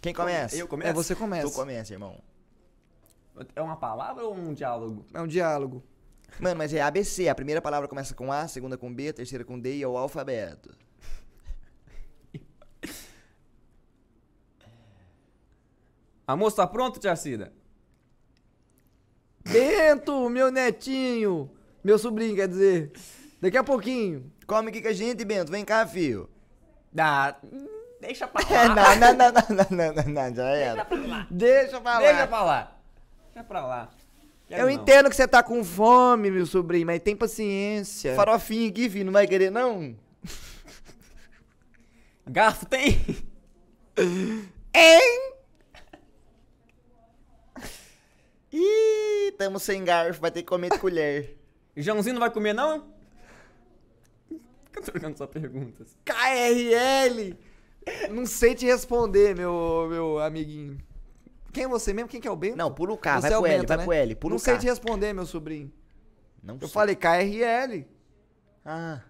Quem 0.00 0.12
começa? 0.12 0.56
Eu 0.56 0.66
começo? 0.66 0.90
É, 0.90 0.92
você 0.92 1.14
começa. 1.14 1.48
Tu 1.48 1.54
começa, 1.54 1.92
irmão. 1.92 2.18
É 3.54 3.62
uma 3.62 3.76
palavra 3.76 4.24
ou 4.24 4.34
um 4.34 4.52
diálogo? 4.54 5.04
É 5.12 5.20
um 5.20 5.26
diálogo. 5.26 5.82
Mano, 6.40 6.56
mas 6.56 6.72
é 6.74 6.80
ABC. 6.80 7.28
A 7.28 7.34
primeira 7.34 7.60
palavra 7.62 7.88
começa 7.88 8.14
com 8.14 8.32
A, 8.32 8.40
a 8.42 8.48
segunda 8.48 8.76
com 8.76 8.92
B, 8.92 9.08
a 9.08 9.12
terceira 9.12 9.44
com 9.44 9.58
D 9.58 9.76
e 9.76 9.82
é 9.82 9.88
o 9.88 9.96
alfabeto. 9.96 10.74
Almoço 16.26 16.56
tá 16.56 16.66
pronto, 16.66 16.98
tia 16.98 17.14
Cida? 17.14 17.52
Bento, 19.44 20.28
meu 20.28 20.50
netinho. 20.50 21.48
Meu 21.84 21.98
sobrinho, 21.98 22.34
quer 22.34 22.48
dizer. 22.48 22.92
Daqui 23.40 23.56
a 23.56 23.62
pouquinho. 23.62 24.32
Come 24.46 24.70
aqui 24.70 24.82
com 24.82 24.88
a 24.88 24.92
gente, 24.92 25.24
Bento. 25.24 25.52
Vem 25.52 25.64
cá, 25.64 25.86
filho. 25.86 26.28
Ah, 26.98 27.36
deixa 28.00 28.26
pra 28.26 28.42
lá. 28.50 28.74
não, 28.74 28.96
não, 28.96 29.14
não, 29.14 29.32
não, 29.32 29.66
não, 29.70 29.94
não, 29.94 30.12
não, 30.12 30.34
já 30.34 30.48
era. 30.48 30.84
Deixa 30.84 30.86
pra 30.86 31.06
lá. 31.06 31.26
Deixa 31.30 31.80
pra 31.80 31.92
lá. 31.92 31.98
Deixa 32.00 32.26
pra 32.26 32.42
lá. 32.42 32.75
Quero 34.46 34.62
Eu 34.62 34.66
não. 34.66 34.70
entendo 34.70 35.10
que 35.10 35.16
você 35.16 35.28
tá 35.28 35.42
com 35.42 35.62
fome, 35.62 36.30
meu 36.30 36.46
sobrinho, 36.46 36.86
mas 36.86 37.02
tem 37.02 37.14
paciência. 37.14 38.14
Farofinha 38.14 38.68
aqui, 38.68 38.88
filho. 38.88 39.06
Não 39.06 39.12
vai 39.12 39.26
querer, 39.26 39.50
não? 39.50 39.94
Garfo 42.26 42.64
tem? 42.66 43.04
Hein? 44.74 45.32
Ih, 48.52 49.32
tamo 49.36 49.58
sem 49.58 49.84
garfo. 49.84 50.20
Vai 50.20 50.30
ter 50.30 50.42
que 50.42 50.48
comer 50.48 50.70
de 50.70 50.78
colher. 50.78 51.36
Joãozinho 51.76 52.14
não 52.14 52.20
vai 52.20 52.30
comer, 52.30 52.54
não? 52.54 52.80
Por 54.28 54.38
que 54.72 54.78
eu 54.78 54.82
tô 54.82 54.92
jogando 54.94 55.18
só 55.18 55.26
perguntas? 55.26 55.96
KRL! 56.04 57.36
Não 58.10 58.26
sei 58.26 58.54
te 58.54 58.64
responder, 58.66 59.36
meu, 59.36 59.86
meu 59.88 60.18
amiguinho. 60.18 60.78
Quem 61.56 61.64
é 61.64 61.68
você 61.68 61.94
mesmo? 61.94 62.06
Quem 62.10 62.20
que 62.20 62.28
é 62.28 62.30
o 62.30 62.36
Bento? 62.36 62.54
Não, 62.56 62.70
pula 62.70 62.92
o 62.92 62.98
K. 62.98 63.14
Você 63.18 63.20
Vai 63.22 63.32
é 63.32 63.36
pro 63.38 63.46
L, 63.46 63.56
Bento, 63.60 63.68
vai 63.68 63.76
né? 63.78 63.84
pro 63.84 63.92
L. 63.94 64.14
Pula 64.16 64.30
Não 64.32 64.36
o 64.36 64.38
sei 64.38 64.54
K. 64.54 64.60
te 64.60 64.66
responder, 64.66 65.12
meu 65.14 65.24
sobrinho. 65.24 65.72
Não 66.42 66.56
Eu 66.56 66.60
sei. 66.60 66.68
falei 66.68 66.94
KRL. 66.94 67.86
Ah, 68.62 69.00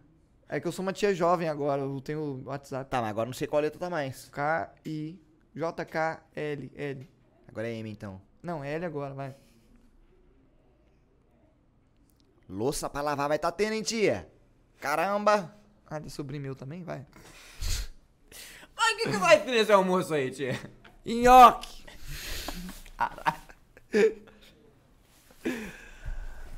É 0.48 0.60
que 0.60 0.68
eu 0.68 0.70
sou 0.70 0.84
uma 0.84 0.92
tia 0.92 1.12
jovem 1.12 1.48
agora, 1.48 1.82
eu 1.82 2.00
tenho 2.00 2.42
WhatsApp. 2.46 2.88
tá, 2.88 3.00
mas 3.00 3.10
agora 3.10 3.26
não 3.26 3.32
sei 3.32 3.48
qual 3.48 3.60
letra 3.60 3.80
tá 3.80 3.90
mais. 3.90 4.28
K-I... 4.30 5.18
J-K-L. 5.56 6.72
L. 6.76 7.10
Agora 7.48 7.68
é 7.68 7.72
M, 7.72 7.90
então. 7.90 8.20
Não, 8.40 8.62
L 8.62 8.84
agora, 8.86 9.12
vai. 9.12 9.34
Louça 12.48 12.88
pra 12.88 13.00
lavar 13.00 13.28
vai 13.28 13.38
tá 13.40 13.50
tendo, 13.50 13.72
hein, 13.72 13.82
tia? 13.82 14.30
Caramba! 14.80 15.52
Ah, 15.84 15.98
de 15.98 16.10
sobrinho 16.10 16.42
meu 16.44 16.54
também, 16.54 16.84
vai. 16.84 17.04
Mas 18.76 18.92
o 18.92 18.96
que, 18.98 19.10
que 19.10 19.16
vai 19.16 19.42
ter 19.42 19.50
nesse 19.50 19.72
almoço 19.72 20.14
aí, 20.14 20.30
tia? 20.30 20.52
Nhoque! 21.04 21.85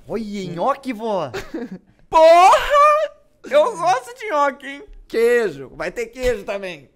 Olha, 0.06 0.44
nhoque, 0.54 0.92
vó! 0.92 1.30
Porra! 2.08 3.18
Eu 3.44 3.76
gosto 3.76 4.14
de 4.18 4.30
nhoque, 4.30 4.66
hein? 4.66 4.84
Queijo! 5.06 5.70
Vai 5.74 5.90
ter 5.90 6.06
queijo 6.06 6.44
também. 6.44 6.90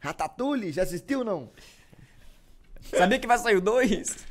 Ratatouille, 0.00 0.72
já 0.72 0.82
assistiu 0.82 1.24
não? 1.24 1.50
Sabia 2.82 3.18
que 3.18 3.26
vai 3.26 3.38
sair 3.38 3.56
o 3.56 3.60
dois? 3.60 4.24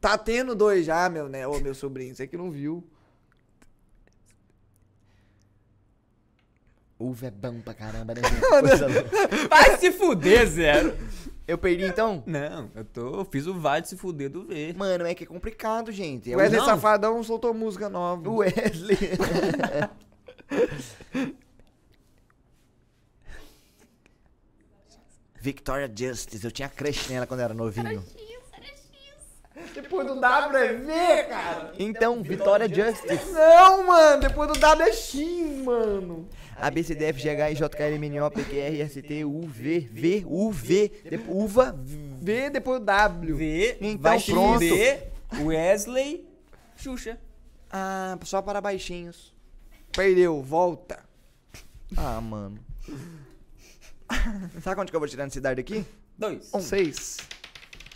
Tá 0.00 0.18
tendo 0.18 0.54
dois 0.54 0.84
já, 0.84 1.08
meu, 1.08 1.28
né? 1.28 1.46
Ô, 1.46 1.60
meu 1.60 1.74
sobrinho, 1.74 2.14
você 2.14 2.26
que 2.26 2.36
não 2.36 2.50
viu. 2.50 2.84
Uva 7.02 7.26
é 7.26 7.30
bom 7.30 7.60
pra 7.60 7.74
caramba, 7.74 8.14
né? 8.14 8.22
gente? 8.26 9.48
Vai 9.48 9.76
se 9.78 9.90
fuder, 9.92 10.46
zero. 10.46 10.96
Eu 11.46 11.58
perdi 11.58 11.84
então? 11.84 12.22
Não, 12.24 12.70
eu 12.74 12.84
tô. 12.84 13.20
Eu 13.20 13.24
fiz 13.24 13.46
o 13.46 13.58
vai 13.58 13.82
de 13.82 13.88
se 13.88 13.96
fuder 13.96 14.30
do 14.30 14.46
V. 14.46 14.72
Mano, 14.76 15.04
é 15.04 15.14
que 15.14 15.24
é 15.24 15.26
complicado, 15.26 15.90
gente. 15.90 16.32
É 16.32 16.36
O 16.36 16.38
Wesley 16.38 16.60
não. 16.60 16.66
Safadão 16.66 17.22
soltou 17.24 17.52
música 17.52 17.88
nova. 17.88 18.28
o 18.28 18.36
Wesley. 18.36 18.98
Victoria 25.40 25.90
Justice, 25.92 26.44
eu 26.44 26.52
tinha 26.52 26.68
crush 26.68 27.08
nela 27.10 27.26
quando 27.26 27.40
era 27.40 27.52
novinho. 27.52 28.04
Depois 29.74 30.06
do 30.06 30.20
W 30.20 30.56
é 30.56 30.72
V, 30.74 31.22
cara. 31.24 31.72
Então, 31.78 32.22
Victoria 32.22 32.68
Justice. 32.68 33.32
Não, 33.32 33.86
mano. 33.86 34.20
Depois 34.20 34.52
do 34.52 34.58
W 34.58 34.88
é 34.88 34.92
X, 34.92 35.58
mano. 35.64 36.28
A, 36.62 36.70
B, 36.70 36.82
C, 36.82 36.94
D, 36.94 37.04
F, 37.06 37.18
G, 37.20 37.28
H, 37.30 37.50
I, 37.50 37.54
J, 37.56 37.68
K, 37.76 37.82
L, 37.84 37.94
M, 37.96 38.06
N, 38.06 38.20
O, 38.20 38.30
P, 38.30 38.44
Q, 38.44 38.56
R, 38.56 38.80
S, 38.82 39.02
T, 39.02 39.24
U, 39.24 39.40
V, 39.46 39.80
V, 39.90 40.24
U, 40.26 40.50
V, 40.52 40.88
de- 41.10 41.16
uva, 41.28 41.74
V 41.76 42.50
depois 42.50 42.78
do 42.80 42.86
W. 42.86 43.36
V, 43.36 43.76
Então, 43.80 43.98
vai 44.00 44.20
pronto. 44.20 44.64
Wesley, 45.44 46.24
Xuxa. 46.76 47.18
Ah, 47.70 48.16
só 48.24 48.40
para 48.42 48.60
baixinhos. 48.60 49.34
Perdeu, 49.90 50.40
volta. 50.42 51.00
Ah, 51.96 52.20
mano. 52.20 52.58
Sabe 54.62 54.76
quanto 54.76 54.90
que 54.90 54.96
eu 54.96 55.00
vou 55.00 55.08
tirar 55.08 55.24
nesse 55.24 55.40
dardo 55.40 55.60
aqui? 55.60 55.84
Dois. 56.18 56.50
Seis. 56.60 57.16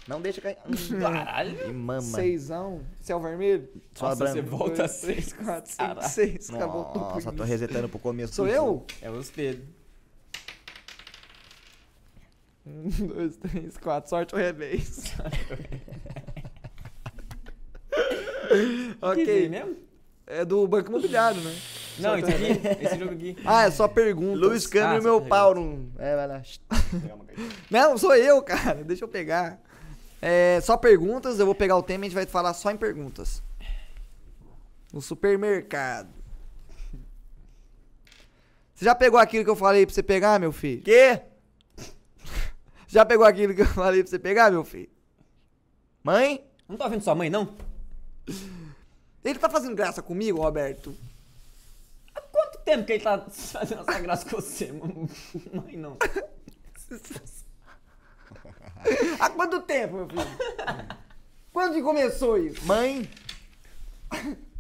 Não 0.09 0.21
deixa 0.21 0.41
cair. 0.41 0.57
Caralho. 1.01 1.69
E 1.69 1.73
mama. 1.73 2.01
Seisão. 2.01 2.81
Céu 3.01 3.21
vermelho. 3.21 3.69
Só 3.95 4.11
Nossa, 4.11 4.27
você 4.27 4.43
branco. 4.43 4.57
volta 4.57 4.77
Dois, 4.77 4.91
seis. 4.93 5.13
três, 5.15 5.33
quatro, 5.33 5.73
cinco, 5.73 6.09
seis. 6.09 6.51
Acabou 6.51 6.85
tudo. 6.87 7.01
Nossa, 7.01 7.33
tô 7.33 7.43
resetando 7.43 7.89
pro 7.89 7.99
começo. 7.99 8.35
Sou 8.35 8.47
eu? 8.47 8.85
É 9.03 9.11
você. 9.11 9.61
Um, 12.65 12.89
dois, 12.89 13.37
três, 13.37 13.77
quatro. 13.77 14.09
Sorte 14.11 14.35
ou 14.35 14.41
revés. 14.41 15.13
Ok. 19.03 19.49
mesmo? 19.49 19.77
É 20.27 20.45
do 20.45 20.67
Banco 20.67 20.89
Imobiliário, 20.89 21.41
né? 21.41 21.55
Não, 21.99 22.19
esse 22.19 22.31
aqui. 22.31 22.85
Esse 22.85 22.99
jogo 22.99 23.13
aqui. 23.13 23.37
Ah, 23.45 23.65
é 23.65 23.71
só 23.71 23.87
perguntas. 23.87 24.41
Luiz 24.41 24.67
Câmara 24.67 24.97
Ah, 24.97 24.99
e 24.99 25.03
meu 25.03 25.21
pau. 25.21 25.55
Não... 25.55 25.89
É, 25.99 26.17
vai 26.17 26.27
lá. 26.27 26.43
Não, 27.71 27.97
sou 27.97 28.15
eu, 28.15 28.43
cara. 28.43 28.83
Deixa 28.85 29.05
eu 29.05 29.09
pegar. 29.09 29.61
É 30.21 30.61
só 30.63 30.77
perguntas, 30.77 31.39
eu 31.39 31.47
vou 31.47 31.55
pegar 31.55 31.77
o 31.77 31.83
tema 31.83 32.05
e 32.05 32.07
a 32.07 32.09
gente 32.09 32.15
vai 32.15 32.27
falar 32.27 32.55
só 32.55 32.71
em 32.71 32.77
perguntas. 32.77 33.43
No 34.93 35.01
supermercado. 35.03 36.09
Você 38.75 38.85
já 38.85 38.95
pegou 38.95 39.19
aquilo 39.19 39.45
que 39.45 39.51
eu 39.51 39.57
falei 39.57 39.87
pra 39.87 39.95
você 39.95 40.03
pegar, 40.03 40.39
meu 40.39 40.53
filho? 40.53 40.83
Quê? 40.83 41.23
Já 42.87 43.05
pegou 43.05 43.27
aquilo 43.27 43.55
que 43.55 43.63
eu 43.63 43.67
falei 43.67 44.03
pra 44.03 44.11
você 44.11 44.19
pegar, 44.19 44.51
meu 44.51 44.65
filho? 44.65 44.91
Mãe? 46.05 46.47
Não 46.69 46.77
tá 46.77 46.85
ouvindo 46.85 47.03
sua 47.03 47.15
mãe, 47.15 47.31
não? 47.31 47.57
Ele 49.25 49.39
tá 49.39 49.49
fazendo 49.49 49.75
graça 49.75 50.03
comigo, 50.03 50.41
Roberto? 50.43 50.95
Há 52.15 52.21
quanto 52.21 52.59
tempo 52.65 52.85
que 52.85 52.93
ele 52.93 53.03
tá 53.03 53.19
fazendo 53.29 53.81
essa 53.81 54.01
graça 54.01 54.29
com 54.29 54.37
você, 54.37 54.71
mano? 54.73 55.09
Mãe, 55.53 55.77
não. 55.77 55.97
Há 59.21 59.31
quanto 59.31 59.61
tempo, 59.63 59.95
meu 59.97 60.09
filho? 60.09 60.27
Quando 61.53 61.75
que 61.75 61.83
começou 61.83 62.39
isso? 62.39 62.65
Mãe! 62.67 63.09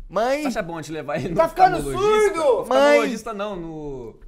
Mãe! 0.08 0.42
Você 0.42 0.48
acha 0.48 0.62
bom 0.62 0.80
te 0.80 0.92
levar 0.92 1.16
ele 1.18 1.30
no 1.30 1.36
Tá 1.36 1.48
ficando 1.48 1.82
surdo! 1.82 2.66
Mãe! 2.68 3.16
Não, 3.34 3.56
no... 3.56 4.20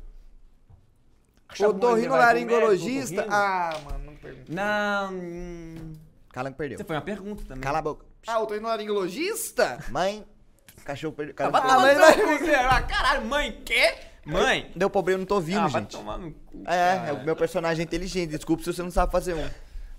Acha 1.49 1.65
bom 1.65 1.71
ele 1.71 1.77
Otorrino 1.79 2.13
levar 2.15 2.37
ele 2.37 2.45
pro 2.47 2.55
laringologista? 2.57 3.17
médico, 3.17 3.35
Ah, 3.35 3.81
mano, 3.85 4.05
não 4.05 4.15
pergunta. 4.17 4.45
Não, 4.53 5.13
hum, 5.15 5.93
Cala 6.33 6.51
que 6.51 6.57
perdeu. 6.59 6.79
você 6.79 6.85
foi 6.85 6.97
uma 6.97 7.03
pergunta 7.03 7.43
também. 7.45 7.63
Cala 7.63 7.79
a 7.79 7.83
boca. 7.83 8.05
Ah, 8.27 8.39
otorrino 8.41 8.69
laringologista? 8.69 9.79
Mãe! 9.91 10.25
Cachorro 10.85 11.13
perdeu. 11.15 11.35
Ah, 11.39 11.51
Cala 11.51 11.51
vai 11.51 11.61
a 11.61 11.65
boca. 11.97 12.27
mas 12.27 12.41
vai-. 12.47 12.55
Ah, 12.55 12.83
caralho, 12.83 13.27
mãe, 13.27 13.63
quê? 13.65 13.95
Mãe? 14.27 14.71
Deu 14.77 14.91
problema, 14.91 15.17
eu 15.17 15.19
não 15.21 15.27
tô 15.27 15.37
ouvindo, 15.37 15.61
ah, 15.61 15.69
vai 15.69 15.81
gente. 15.83 15.93
tomar 15.93 16.19
no 16.19 16.33
cu, 16.33 16.59
É, 16.67 16.97
cara. 16.97 17.09
é, 17.09 17.13
o 17.15 17.25
meu 17.25 17.35
personagem 17.35 17.81
é 17.81 17.85
inteligente. 17.85 18.31
Desculpa 18.31 18.63
se 18.63 18.73
você 18.75 18.83
não 18.83 18.91
sabe 18.91 19.11
fazer 19.11 19.33
um. 19.35 19.49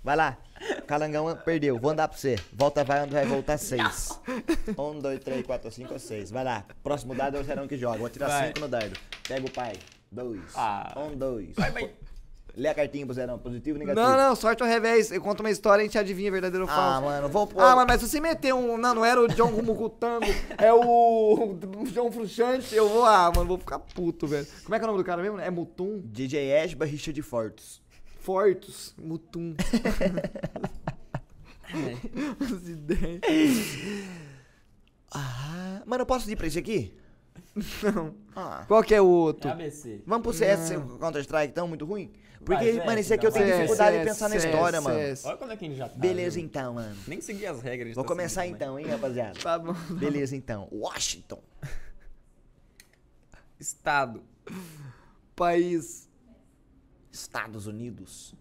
Vai 0.02 0.16
lá. 0.16 0.38
Calangão 0.86 1.34
perdeu. 1.44 1.78
Vou 1.78 1.90
andar 1.90 2.08
pra 2.08 2.16
você. 2.16 2.36
Volta, 2.52 2.82
vai, 2.84 3.06
vai 3.06 3.26
voltar 3.26 3.58
seis. 3.58 4.18
Um, 4.78 4.98
dois, 4.98 5.20
três, 5.20 5.44
quatro, 5.46 5.70
cinco, 5.70 5.98
seis. 5.98 6.30
Vai 6.30 6.44
lá. 6.44 6.64
Próximo 6.82 7.14
dado 7.14 7.36
é 7.36 7.40
o 7.40 7.44
Serão 7.44 7.68
que 7.68 7.76
joga. 7.76 7.98
Vou 7.98 8.08
tirar 8.08 8.28
Vai. 8.28 8.46
cinco 8.48 8.60
no 8.60 8.68
dardo. 8.68 8.98
Pega 9.28 9.46
o 9.46 9.50
pai. 9.50 9.74
Dois. 10.10 10.40
Ah. 10.54 10.92
Um, 10.96 11.16
dois. 11.16 11.54
Vai, 11.54 11.70
vai. 11.70 11.90
Lê 12.56 12.68
a 12.68 12.74
cartinha 12.74 13.06
pro 13.06 13.14
Zerão. 13.14 13.38
Positivo 13.38 13.78
ou 13.78 13.86
negativo? 13.86 14.04
Não, 14.06 14.16
não, 14.16 14.34
sorte 14.34 14.62
ao 14.62 14.68
revés. 14.68 15.12
Eu 15.12 15.20
conto 15.20 15.40
uma 15.40 15.50
história 15.50 15.82
e 15.82 15.84
a 15.84 15.86
gente 15.86 15.98
adivinha 15.98 16.30
verdadeiro 16.32 16.64
ou 16.64 16.70
Ah, 16.70 16.74
falso. 16.74 17.02
mano, 17.06 17.28
vou 17.28 17.46
pôr. 17.46 17.62
Ah, 17.62 17.76
mas, 17.76 17.86
mas 17.86 18.00
se 18.00 18.08
você 18.08 18.20
meter 18.20 18.52
um. 18.52 18.76
Não, 18.76 18.94
não 18.94 19.04
era 19.04 19.20
o 19.20 19.28
John 19.28 19.52
Gumucutango, 19.52 20.26
é 20.58 20.72
o. 20.72 20.80
o 21.52 21.84
John 21.92 22.10
Fruchante, 22.10 22.74
eu 22.74 22.88
vou. 22.88 23.04
Ah, 23.04 23.30
mano, 23.34 23.46
vou 23.46 23.58
ficar 23.58 23.78
puto, 23.78 24.26
velho. 24.26 24.46
Como 24.64 24.74
é 24.74 24.78
que 24.78 24.84
é 24.84 24.88
o 24.88 24.90
nome 24.90 25.02
do 25.02 25.06
cara 25.06 25.22
mesmo? 25.22 25.38
É 25.38 25.48
Mutum? 25.48 26.00
DJ 26.04 26.56
Ashba, 26.56 26.84
Richard 26.86 27.20
Fortes. 27.22 27.80
Fortus. 28.30 28.94
Mutum. 28.96 29.56
As 32.40 32.68
ideias. 32.68 33.24
Ah, 35.12 35.82
mano, 35.84 36.02
eu 36.02 36.06
posso 36.06 36.30
ir 36.30 36.36
pra 36.36 36.46
esse 36.46 36.60
aqui? 36.60 36.96
Não. 37.82 38.14
Ah. 38.36 38.64
Qual 38.68 38.84
que 38.84 38.94
é 38.94 39.00
o 39.00 39.06
outro? 39.06 39.48
É 39.48 39.52
ABC. 39.52 40.02
Vamos 40.06 40.22
pro 40.22 40.32
CS 40.32 40.70
Counter-Strike, 41.00 41.52
tão 41.52 41.66
muito 41.66 41.84
ruim? 41.84 42.12
Porque, 42.44 42.72
Vai, 42.72 42.86
mano, 42.86 43.00
esse 43.00 43.12
aqui 43.12 43.26
eu 43.26 43.32
tenho 43.32 43.46
dificuldade 43.46 43.96
CS, 43.96 44.00
em 44.00 44.04
pensar 44.08 44.28
na 44.28 44.36
CS, 44.36 44.44
história, 44.44 44.80
mano. 44.80 44.98
Olha 45.24 45.36
quando 45.36 45.50
é 45.52 45.56
que 45.56 45.64
a 45.64 45.68
gente 45.68 45.76
já 45.78 45.88
tá. 45.88 45.98
Beleza, 45.98 46.36
viu? 46.36 46.44
então, 46.44 46.74
mano. 46.74 46.96
Nem 47.08 47.20
segui 47.20 47.46
as 47.46 47.60
regras. 47.60 47.96
Vou 47.96 48.04
tá 48.04 48.08
começar 48.08 48.42
seguindo, 48.42 48.56
então, 48.56 48.78
hein, 48.78 48.86
rapaziada? 48.86 49.40
Tá 49.40 49.58
bom. 49.58 49.74
Beleza, 49.90 50.36
então. 50.36 50.68
Washington. 50.70 51.42
Estado. 53.58 54.22
País. 55.34 56.09
Estados 57.12 57.66
Unidos. 57.66 58.34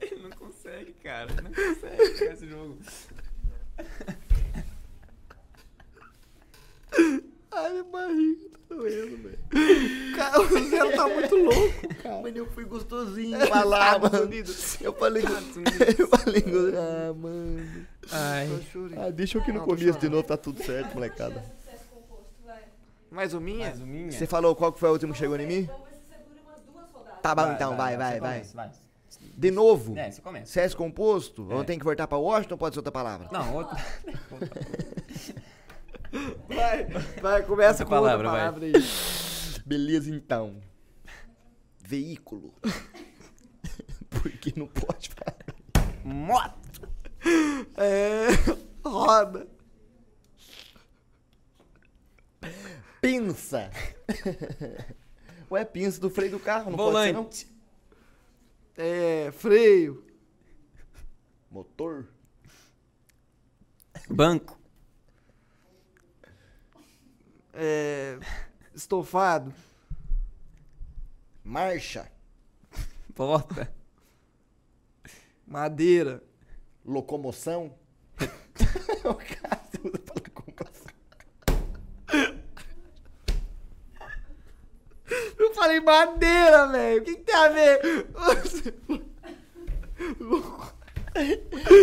Ele 0.00 0.22
não 0.22 0.30
consegue, 0.30 0.92
cara. 1.02 1.30
Ele 1.32 1.42
não 1.42 1.52
consegue 1.52 2.16
jogar 2.18 2.32
esse 2.32 2.48
jogo. 2.48 2.78
Ai, 7.52 7.70
minha 7.72 7.84
barriga 7.84 8.48
tá 8.50 8.74
doendo, 8.74 9.16
velho. 9.22 9.38
Cara, 10.16 10.40
o 10.40 10.68
Zero 10.68 10.92
tá 10.92 11.08
muito 11.08 11.36
louco, 11.36 11.94
cara. 12.02 12.22
Mano, 12.22 12.36
eu 12.36 12.46
fui 12.52 12.64
gostosinho 12.64 13.38
falar, 13.46 13.96
Estados 13.96 14.12
mano. 14.12 14.24
Unidos. 14.24 14.80
Eu 14.80 14.92
falei. 14.94 15.22
Eu 15.98 16.08
falei. 16.08 16.44
Ah, 16.76 17.12
mano. 17.14 17.86
Ai. 18.12 18.48
Ah, 18.96 19.10
deixa 19.10 19.38
eu 19.38 19.42
aqui 19.42 19.52
no 19.52 19.58
Não, 19.60 19.64
tô 19.66 19.70
começo 19.74 19.84
de 19.86 19.92
chorando. 19.92 20.10
novo, 20.12 20.22
tá 20.26 20.36
tudo 20.36 20.62
certo, 20.64 20.94
molecada. 20.94 21.44
Vai. 22.44 22.62
Mais 23.10 23.34
uma 23.34 23.40
minha? 23.40 23.66
Mais 23.68 23.80
um 23.80 23.86
minha? 23.86 24.12
Você 24.12 24.26
falou 24.26 24.54
qual 24.56 24.72
que 24.72 24.80
foi 24.80 24.88
o 24.88 24.92
último 24.92 25.12
que 25.12 25.18
chegou 25.18 25.38
em 25.38 25.46
mim? 25.46 25.62
Rodadas. 26.92 27.20
Tá 27.22 27.34
bom, 27.34 27.52
então, 27.52 27.76
vai, 27.76 27.96
vai, 27.96 28.18
vai. 28.20 28.38
começa, 28.40 28.56
vai. 28.56 28.70
De 29.36 29.50
novo? 29.50 29.96
É, 29.98 30.10
você 30.10 30.20
começa. 30.22 30.46
CS 30.52 30.74
composto? 30.74 31.46
Ou 31.50 31.62
É. 31.62 31.64
tem 31.64 31.78
que 31.78 31.84
voltar 31.84 32.06
pra 32.06 32.18
Washington 32.18 32.54
ou 32.54 32.58
pode 32.58 32.74
ser 32.74 32.78
outra 32.80 32.92
palavra? 32.92 33.28
Não, 33.32 33.54
outro. 33.56 33.76
Vai, 36.48 36.84
vai, 37.22 37.42
começa 37.44 37.84
Outra 37.84 37.86
com 37.86 37.94
outra 37.94 38.18
palavra, 38.18 38.28
vai. 38.30 38.38
palavra 38.40 38.66
aí. 38.66 38.72
Beleza, 39.64 40.10
então. 40.10 40.56
Veículo. 41.78 42.52
Porque 44.10 44.52
não 44.56 44.66
pode 44.66 45.08
falar. 45.10 45.36
Moto. 46.04 46.89
É. 47.76 48.28
Roda. 48.84 49.46
Pinça. 53.00 53.70
Ué, 55.50 55.64
pinça 55.64 56.00
do 56.00 56.10
freio 56.10 56.32
do 56.32 56.40
carro, 56.40 56.70
não 56.70 56.76
pode 56.76 56.98
ser, 56.98 57.12
não? 57.12 57.22
Volante. 57.22 57.50
É. 58.76 59.30
Freio. 59.32 60.06
Motor. 61.50 62.06
Banco. 64.08 64.58
É. 67.52 68.18
Estofado. 68.74 69.52
Marcha. 71.44 72.10
Porta. 73.14 73.72
Madeira. 75.46 76.22
Locomoção. 76.90 77.72
o 79.04 79.14
cara 79.14 79.60
usa 79.84 79.98
pra 79.98 80.14
locomoção. 80.16 80.90
Eu 85.38 85.54
falei 85.54 85.80
madeira, 85.80 86.66
velho. 86.68 87.00
O 87.00 87.04
que, 87.04 87.14
que 87.16 87.22
tem 87.22 87.34
a 87.34 87.48
ver? 87.48 87.80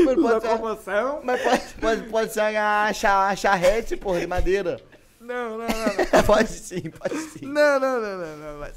Mano, 0.05 0.21
pode 0.21 0.41
ser, 0.41 0.49
Locomoção? 0.49 1.19
mas 1.23 1.41
pode, 1.41 1.61
pode, 1.79 2.03
pode 2.09 2.33
ser 2.33 2.39
a, 2.41 2.91
cha- 2.93 3.27
a 3.27 3.35
charrete, 3.35 3.97
porra, 3.97 4.19
de 4.21 4.27
madeira. 4.27 4.79
Não, 5.19 5.57
não, 5.57 5.67
não, 5.67 5.67
não. 5.67 6.23
Pode 6.25 6.47
sim, 6.47 6.81
pode 6.89 7.17
sim. 7.17 7.45
Não, 7.47 7.79
não, 7.81 7.99
não, 7.99 8.17
não, 8.17 8.37
não. 8.37 8.59
Vai 8.59 8.71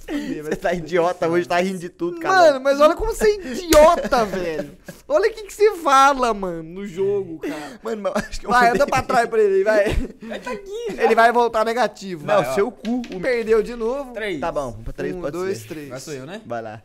Você 0.50 0.56
tá 0.56 0.74
idiota 0.74 1.28
hoje, 1.28 1.46
tá 1.46 1.60
rindo 1.60 1.78
de 1.78 1.88
tudo, 1.88 2.18
cara. 2.18 2.34
Mano, 2.34 2.60
mas 2.60 2.80
olha 2.80 2.96
como 2.96 3.14
você 3.14 3.28
é 3.28 3.46
idiota, 3.52 4.24
velho. 4.26 4.76
Olha 5.06 5.30
o 5.30 5.32
que, 5.32 5.44
que 5.44 5.52
você 5.52 5.76
fala, 5.76 6.34
mano, 6.34 6.62
no 6.64 6.86
jogo, 6.86 7.38
cara. 7.38 7.78
Mano, 7.82 8.02
mas 8.02 8.24
acho 8.26 8.40
que 8.40 8.46
eu 8.46 8.50
Vai, 8.50 8.70
anda 8.70 8.84
pra 8.84 9.00
trás 9.02 9.28
pra 9.28 9.40
ele, 9.40 9.62
vai. 9.62 9.94
Vai 10.22 10.40
tá 10.40 10.50
aqui. 10.50 10.86
Ele 10.98 11.14
vai 11.14 11.30
voltar 11.32 11.64
negativo. 11.64 12.26
Não, 12.26 12.42
vai. 12.42 12.54
seu 12.54 12.70
cu. 12.72 13.00
Perdeu 13.20 13.62
de 13.62 13.76
novo. 13.76 14.12
Três. 14.12 14.40
Tá 14.40 14.50
bom, 14.50 14.72
pra 14.72 14.92
três 14.92 15.14
um, 15.14 15.20
pode 15.20 15.32
dois, 15.32 15.58
ser. 15.58 15.68
três. 15.68 15.86
Agora 15.86 16.00
sou 16.00 16.14
eu, 16.14 16.26
né? 16.26 16.42
Vai 16.44 16.62
lá. 16.62 16.82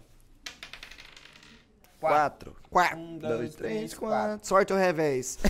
Quatro. 2.00 2.56
Quatro. 2.70 2.70
Quatro. 2.70 3.00
Um, 3.00 3.18
Dois, 3.18 3.56
três, 3.56 3.94
quatro. 3.96 4.46
Sorte 4.46 4.72
ao 4.72 4.78
revés. 4.78 5.40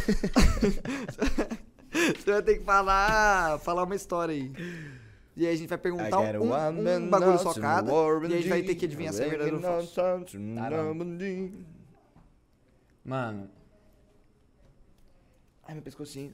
Você 1.92 2.32
vai 2.32 2.42
ter 2.42 2.60
que 2.60 2.64
falar, 2.64 3.60
falar 3.60 3.84
uma 3.84 3.96
história 3.96 4.34
aí. 4.34 4.52
E 5.36 5.46
aí 5.46 5.54
a 5.54 5.58
gente 5.58 5.68
vai 5.68 5.78
perguntar 5.78 6.20
um, 6.20 6.52
one 6.52 6.80
um 6.98 7.10
bagulho 7.10 7.38
socado. 7.40 7.92
nothing 7.92 8.34
E 8.34 8.34
a 8.34 8.38
gente 8.38 8.50
vai 8.50 8.64
ter 8.64 8.76
que 8.76 8.86
adivinhar 8.86 9.14
se 9.14 9.22
é 9.22 9.28
verdadeiro 9.30 9.58
ou 9.58 9.62
falso. 9.62 9.94
falso. 9.94 10.38
Mano, 13.04 13.50
Ai, 15.68 15.74
meu 15.74 15.84
pescocinho. 15.84 16.34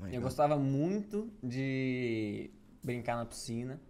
My 0.00 0.06
eu 0.08 0.12
God. 0.14 0.22
gostava 0.22 0.56
muito 0.56 1.30
de 1.42 2.50
brincar 2.82 3.16
na 3.16 3.26
piscina 3.26 3.80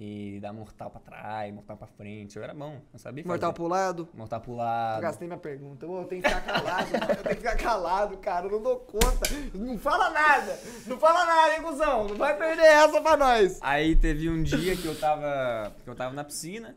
e 0.00 0.38
dar 0.40 0.52
mortal 0.52 0.88
pra 0.90 1.00
trás, 1.00 1.52
mortal 1.52 1.76
pra 1.76 1.88
frente. 1.88 2.36
Eu 2.36 2.44
era 2.44 2.54
bom, 2.54 2.80
eu 2.92 2.98
sabia 3.00 3.24
fazer. 3.24 3.32
Mortal 3.32 3.52
pro 3.52 3.66
lado. 3.66 4.08
Mortal 4.14 4.40
pro 4.40 4.52
Eu 4.52 4.56
lado. 4.58 5.02
gastei 5.02 5.26
minha 5.26 5.40
pergunta. 5.40 5.84
Eu 5.84 6.04
tenho 6.04 6.22
que 6.22 6.28
ficar 6.28 6.40
calado. 6.40 6.86
Eu 6.94 7.16
tenho 7.24 7.24
que 7.24 7.34
ficar 7.34 7.56
calado, 7.56 8.16
cara. 8.18 8.46
Eu 8.46 8.52
não 8.52 8.62
dou 8.62 8.76
conta. 8.78 9.28
Não 9.52 9.76
fala 9.76 10.10
nada. 10.10 10.56
Não 10.86 10.96
fala 11.00 11.26
nada, 11.26 11.56
hein, 11.56 11.62
cuzão. 11.62 12.06
Não 12.06 12.14
vai 12.14 12.36
perder 12.38 12.62
essa 12.62 13.00
pra 13.00 13.16
nós. 13.16 13.58
Aí 13.60 13.96
teve 13.96 14.30
um 14.30 14.40
dia 14.40 14.76
que 14.76 14.86
eu 14.86 14.96
tava. 14.96 15.74
que 15.82 15.90
eu 15.90 15.96
tava 15.96 16.14
na 16.14 16.22
piscina. 16.22 16.76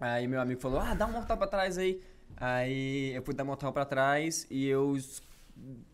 Aí 0.00 0.26
meu 0.26 0.40
amigo 0.40 0.58
falou, 0.58 0.80
ah, 0.80 0.94
dá 0.94 1.04
um 1.04 1.12
mortal 1.12 1.36
pra 1.36 1.46
trás 1.46 1.76
aí. 1.76 2.02
Aí 2.38 3.14
eu 3.14 3.22
fui 3.22 3.34
dar 3.34 3.44
mortal 3.44 3.74
pra 3.74 3.84
trás 3.84 4.46
e 4.50 4.66
eu 4.66 4.96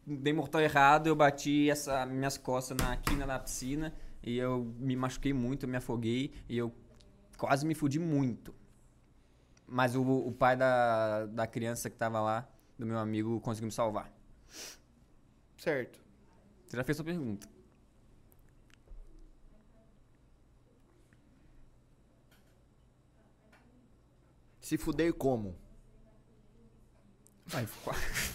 dei 0.07 0.33
mortal 0.33 0.61
errado, 0.61 1.09
eu 1.09 1.17
bati 1.17 1.69
essa, 1.69 2.07
minhas 2.07 2.39
costas 2.39 2.77
na 2.77 2.97
quina 2.97 3.27
da 3.27 3.39
piscina 3.41 3.93
e 4.23 4.39
eu 4.39 4.65
me 4.79 4.95
machuquei 4.97 5.33
muito, 5.33 5.65
eu 5.65 5.69
me 5.69 5.77
afoguei 5.77 6.33
e 6.49 6.57
eu 6.57 6.73
quase 7.37 7.67
me 7.67 7.75
fudi 7.75 7.99
muito. 7.99 8.55
Mas 9.67 9.97
o, 9.97 10.03
o 10.03 10.33
pai 10.33 10.57
da, 10.57 11.27
da 11.27 11.47
criança 11.47 11.89
que 11.89 11.97
tava 11.97 12.21
lá, 12.21 12.49
do 12.79 12.87
meu 12.87 12.99
amigo, 12.99 13.41
conseguiu 13.41 13.67
me 13.67 13.73
salvar. 13.73 14.13
Certo. 15.57 16.01
Você 16.67 16.77
já 16.77 16.85
fez 16.85 16.97
sua 16.97 17.05
pergunta. 17.05 17.49
Se 24.61 24.79
fuder 24.79 25.13
como? 25.13 25.57
Ai, 27.53 27.67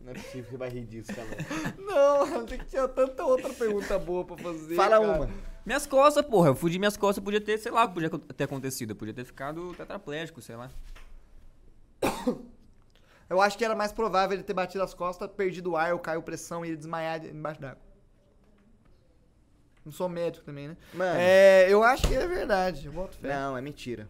Não 0.00 0.12
é 0.12 0.14
possível 0.14 0.44
que 0.44 0.50
você 0.50 0.56
vai 0.56 0.68
rir 0.70 0.84
disso, 0.86 1.12
cara. 1.14 1.28
Não, 1.76 2.46
tem 2.46 2.58
que 2.58 2.66
ter 2.66 2.86
tanta 2.88 3.24
outra 3.24 3.52
pergunta 3.52 3.98
boa 3.98 4.24
pra 4.24 4.36
fazer. 4.36 4.76
Fala 4.76 5.00
cara. 5.00 5.18
uma. 5.22 5.30
Minhas 5.66 5.86
costas, 5.86 6.24
porra. 6.24 6.48
Eu 6.48 6.54
fudi 6.54 6.78
minhas 6.78 6.96
costas, 6.96 7.22
podia 7.22 7.40
ter, 7.40 7.58
sei 7.58 7.72
lá, 7.72 7.84
o 7.84 7.88
que 7.88 7.94
podia 7.94 8.10
ter 8.10 8.44
acontecido. 8.44 8.90
Eu 8.90 8.96
podia 8.96 9.12
ter 9.12 9.24
ficado 9.24 9.74
tetraplégico, 9.74 10.40
sei 10.40 10.56
lá. 10.56 10.70
Eu 13.28 13.42
acho 13.42 13.58
que 13.58 13.64
era 13.64 13.74
mais 13.74 13.92
provável 13.92 14.34
ele 14.36 14.42
ter 14.42 14.54
batido 14.54 14.82
as 14.82 14.94
costas, 14.94 15.28
perdido 15.30 15.72
o 15.72 15.76
ar, 15.76 15.92
ou 15.92 15.98
caiu 15.98 16.22
pressão 16.22 16.64
e 16.64 16.68
ele 16.68 16.78
desmaiar 16.78 17.20
de- 17.20 17.28
embaixo 17.28 17.60
d'água. 17.60 17.82
Não 19.84 19.92
sou 19.92 20.08
médico 20.08 20.46
também, 20.46 20.68
né? 20.68 20.76
Mano. 20.94 21.18
É, 21.20 21.66
eu 21.68 21.82
acho 21.82 22.08
que 22.08 22.14
é 22.14 22.26
verdade. 22.26 22.86
Eu 22.86 22.92
boto 22.92 23.18
fé. 23.18 23.28
Não, 23.28 23.54
é 23.54 23.60
mentira. 23.60 24.08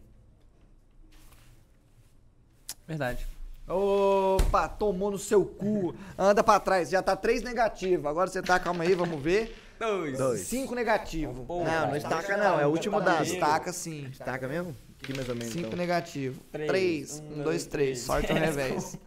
Verdade. 2.87 3.27
Opa, 3.69 4.67
tomou 4.67 5.11
no 5.11 5.17
seu 5.19 5.45
cu. 5.45 5.93
Anda 6.17 6.43
pra 6.43 6.59
trás. 6.59 6.89
Já 6.89 7.01
tá 7.01 7.15
três 7.15 7.41
negativo. 7.43 8.07
Agora 8.07 8.29
você 8.29 8.41
tá, 8.41 8.59
calma 8.59 8.83
aí, 8.83 8.95
vamos 8.95 9.21
ver. 9.21 9.55
Dois. 9.79 10.17
Dois. 10.17 10.41
Cinco 10.41 10.73
negativo. 10.75 11.45
Não, 11.47 11.87
não 11.87 11.95
estaca 11.95 12.35
não, 12.35 12.59
é 12.59 12.65
o 12.65 12.69
último 12.69 12.99
dado. 12.99 13.23
Estaca 13.23 13.71
sim. 13.71 14.07
Estaca 14.11 14.47
mesmo? 14.47 14.75
Aqui 15.01 15.13
mais 15.15 15.29
ou 15.29 15.35
menos. 15.35 15.53
Cinco 15.53 15.67
então. 15.67 15.77
negativo. 15.77 16.41
Três. 16.51 16.67
Três. 16.67 17.19
Um, 17.19 17.39
Um, 17.39 17.43
dois, 17.43 17.65
três. 17.65 17.67
três. 17.67 17.99
Sorte 17.99 18.31
ao 18.31 18.37
revés. 18.37 18.97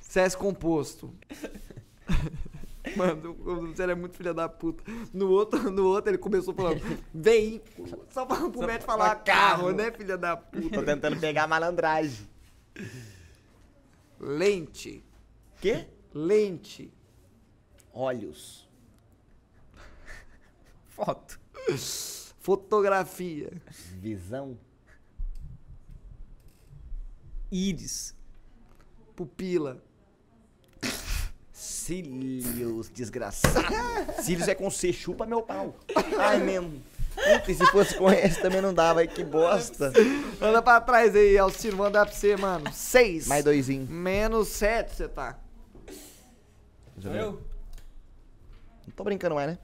CS 0.00 0.34
composto. 0.34 1.12
Mano, 2.96 3.36
o 3.44 3.74
Zé 3.74 3.84
é 3.84 3.94
muito 3.94 4.16
filha 4.16 4.34
da 4.34 4.48
puta. 4.48 4.82
No 5.12 5.30
outro, 5.30 5.70
no 5.70 5.86
outro 5.86 6.10
ele 6.10 6.18
começou 6.18 6.52
falando 6.54 6.80
veículo. 7.14 8.06
Só 8.10 8.24
pra, 8.26 8.36
pro 8.36 8.60
médico 8.66 8.84
falar 8.84 9.14
carro, 9.16 9.64
carro. 9.66 9.72
né, 9.72 9.90
filha 9.92 10.16
da 10.18 10.36
puta? 10.36 10.68
Tô 10.78 10.82
tentando 10.82 11.18
pegar 11.18 11.44
a 11.44 11.46
malandragem. 11.46 12.26
Lente. 14.22 15.04
Quê? 15.60 15.88
Lente. 16.14 16.92
Olhos. 17.92 18.68
Foto. 20.90 21.40
Fotografia. 22.38 23.50
Visão. 24.00 24.56
Íris. 27.50 28.14
Pupila. 29.16 29.82
Cílios, 31.52 32.88
desgraçado. 32.88 33.66
Cílios 34.22 34.46
é 34.46 34.54
com 34.54 34.70
C, 34.70 34.92
chupa 34.92 35.26
meu 35.26 35.42
pau. 35.42 35.76
Ai, 36.16 36.38
mesmo. 36.38 36.80
Puta, 37.14 37.50
e 37.52 37.54
se 37.54 37.66
fosse 37.66 37.96
com 37.96 38.10
S 38.10 38.40
também 38.40 38.60
não 38.60 38.72
dava, 38.74 39.00
ai, 39.00 39.08
que 39.08 39.22
bosta. 39.24 39.92
Anda 40.40 40.60
pra 40.62 40.80
trás 40.80 41.14
aí, 41.14 41.36
Alcino. 41.38 41.76
Vou 41.76 41.86
andar 41.86 42.06
pra 42.06 42.14
você, 42.14 42.36
mano. 42.36 42.72
Seis. 42.72 43.26
Mais 43.26 43.44
doisinho. 43.44 43.86
Menos 43.88 44.48
sete 44.48 44.94
você 44.96 45.08
tá. 45.08 45.38
Sou 47.00 47.12
eu? 47.12 47.32
Não 48.86 48.94
tô 48.94 49.04
brincando 49.04 49.34
mais, 49.34 49.50
né? 49.52 49.58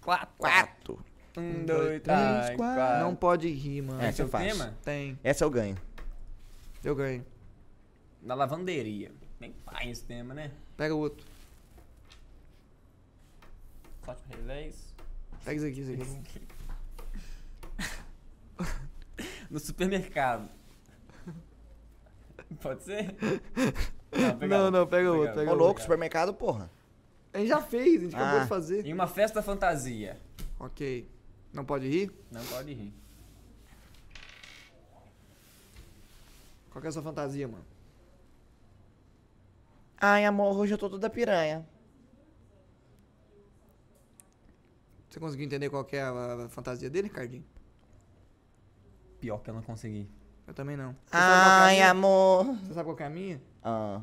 Quatro. 0.00 0.28
Quatro. 0.38 1.04
Um, 1.36 1.64
dois, 1.64 2.02
três, 2.02 2.56
quatro. 2.56 2.56
quatro. 2.56 3.00
Não 3.04 3.14
pode 3.14 3.48
rir, 3.48 3.82
mano. 3.82 4.00
É, 4.02 4.08
Esse 4.08 4.22
é 4.22 4.24
o 4.24 4.28
fácil. 4.28 4.48
tema? 4.50 4.74
Tem. 4.84 5.18
Essa 5.22 5.44
eu 5.44 5.50
ganho. 5.50 5.76
Eu 6.82 6.94
ganho. 6.94 7.24
Da 8.22 8.34
lavanderia. 8.34 9.12
Bem 9.38 9.54
pai 9.64 9.90
esse 9.90 10.04
tema, 10.04 10.34
né? 10.34 10.50
Pega 10.76 10.94
o 10.94 10.98
outro. 10.98 11.24
Pro 14.02 14.14
revés. 14.28 14.89
Pega 15.44 15.56
isso 15.56 15.66
aqui, 15.66 15.80
isso 15.80 16.18
aqui. 16.18 16.40
No 19.50 19.58
supermercado. 19.58 20.48
Pode 22.62 22.82
ser? 22.84 23.16
Não, 24.12 24.38
pega 24.38 24.58
Não, 24.58 24.64
outro. 24.66 24.78
não, 24.80 24.86
pega 24.86 25.12
outro, 25.12 25.34
pega 25.34 25.50
Ô, 25.50 25.52
outro. 25.52 25.64
louco, 25.64 25.80
supermercado, 25.80 26.32
porra. 26.34 26.70
A 27.32 27.38
gente 27.38 27.48
já 27.48 27.60
fez, 27.60 28.00
a 28.00 28.04
gente 28.04 28.14
acabou 28.16 28.40
Ah. 28.40 28.42
de 28.42 28.48
fazer. 28.48 28.86
Em 28.86 28.92
uma 28.92 29.06
festa 29.08 29.42
fantasia. 29.42 30.20
Ok. 30.58 31.08
Não 31.52 31.64
pode 31.64 31.88
rir? 31.88 32.12
Não 32.30 32.44
pode 32.46 32.72
rir. 32.72 32.94
Qual 36.70 36.80
que 36.80 36.86
é 36.86 36.90
a 36.90 36.92
sua 36.92 37.02
fantasia, 37.02 37.48
mano? 37.48 37.64
Ai, 40.00 40.24
amor, 40.24 40.56
hoje 40.56 40.74
eu 40.74 40.78
tô 40.78 40.88
toda 40.88 41.10
piranha. 41.10 41.66
Você 45.10 45.18
conseguiu 45.18 45.44
entender 45.46 45.68
qual 45.68 45.84
que 45.84 45.96
é 45.96 46.02
a, 46.02 46.44
a 46.44 46.48
fantasia 46.48 46.88
dele, 46.88 47.08
Ricardinho? 47.08 47.44
Pior 49.20 49.38
que 49.42 49.50
eu 49.50 49.54
não 49.54 49.62
consegui. 49.62 50.08
Eu 50.46 50.54
também 50.54 50.76
não. 50.76 50.92
Você 50.92 51.10
que 51.10 51.16
é 51.16 51.20
Ai, 51.20 51.82
amor. 51.82 52.44
Você 52.64 52.74
sabe 52.74 52.84
qual 52.88 52.96
que 52.96 53.02
é 53.02 53.06
a 53.06 53.10
minha? 53.10 53.42
Ah, 53.62 54.00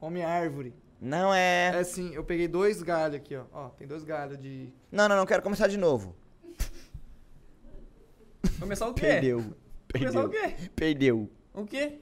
Homem 0.00 0.22
árvore. 0.24 0.72
não 1.00 1.34
é. 1.34 1.72
É 1.74 1.78
assim, 1.78 2.14
eu 2.14 2.22
peguei 2.24 2.46
dois 2.48 2.82
galhos 2.82 3.16
aqui, 3.16 3.34
ó. 3.36 3.44
Ó, 3.52 3.68
tem 3.70 3.86
dois 3.86 4.04
galhos 4.04 4.38
de... 4.38 4.72
Não, 4.92 5.08
não, 5.08 5.16
não, 5.16 5.26
quero 5.26 5.42
começar 5.42 5.66
de 5.66 5.76
novo. 5.76 6.14
Começar 8.60 8.88
o 8.88 8.94
quê? 8.94 9.00
Perdeu. 9.02 9.44
Começar 9.92 10.24
o 10.24 10.28
Perdeu. 10.28 10.56
quê? 10.56 10.70
Perdeu. 10.74 11.30
O 11.54 11.66
quê? 11.66 11.98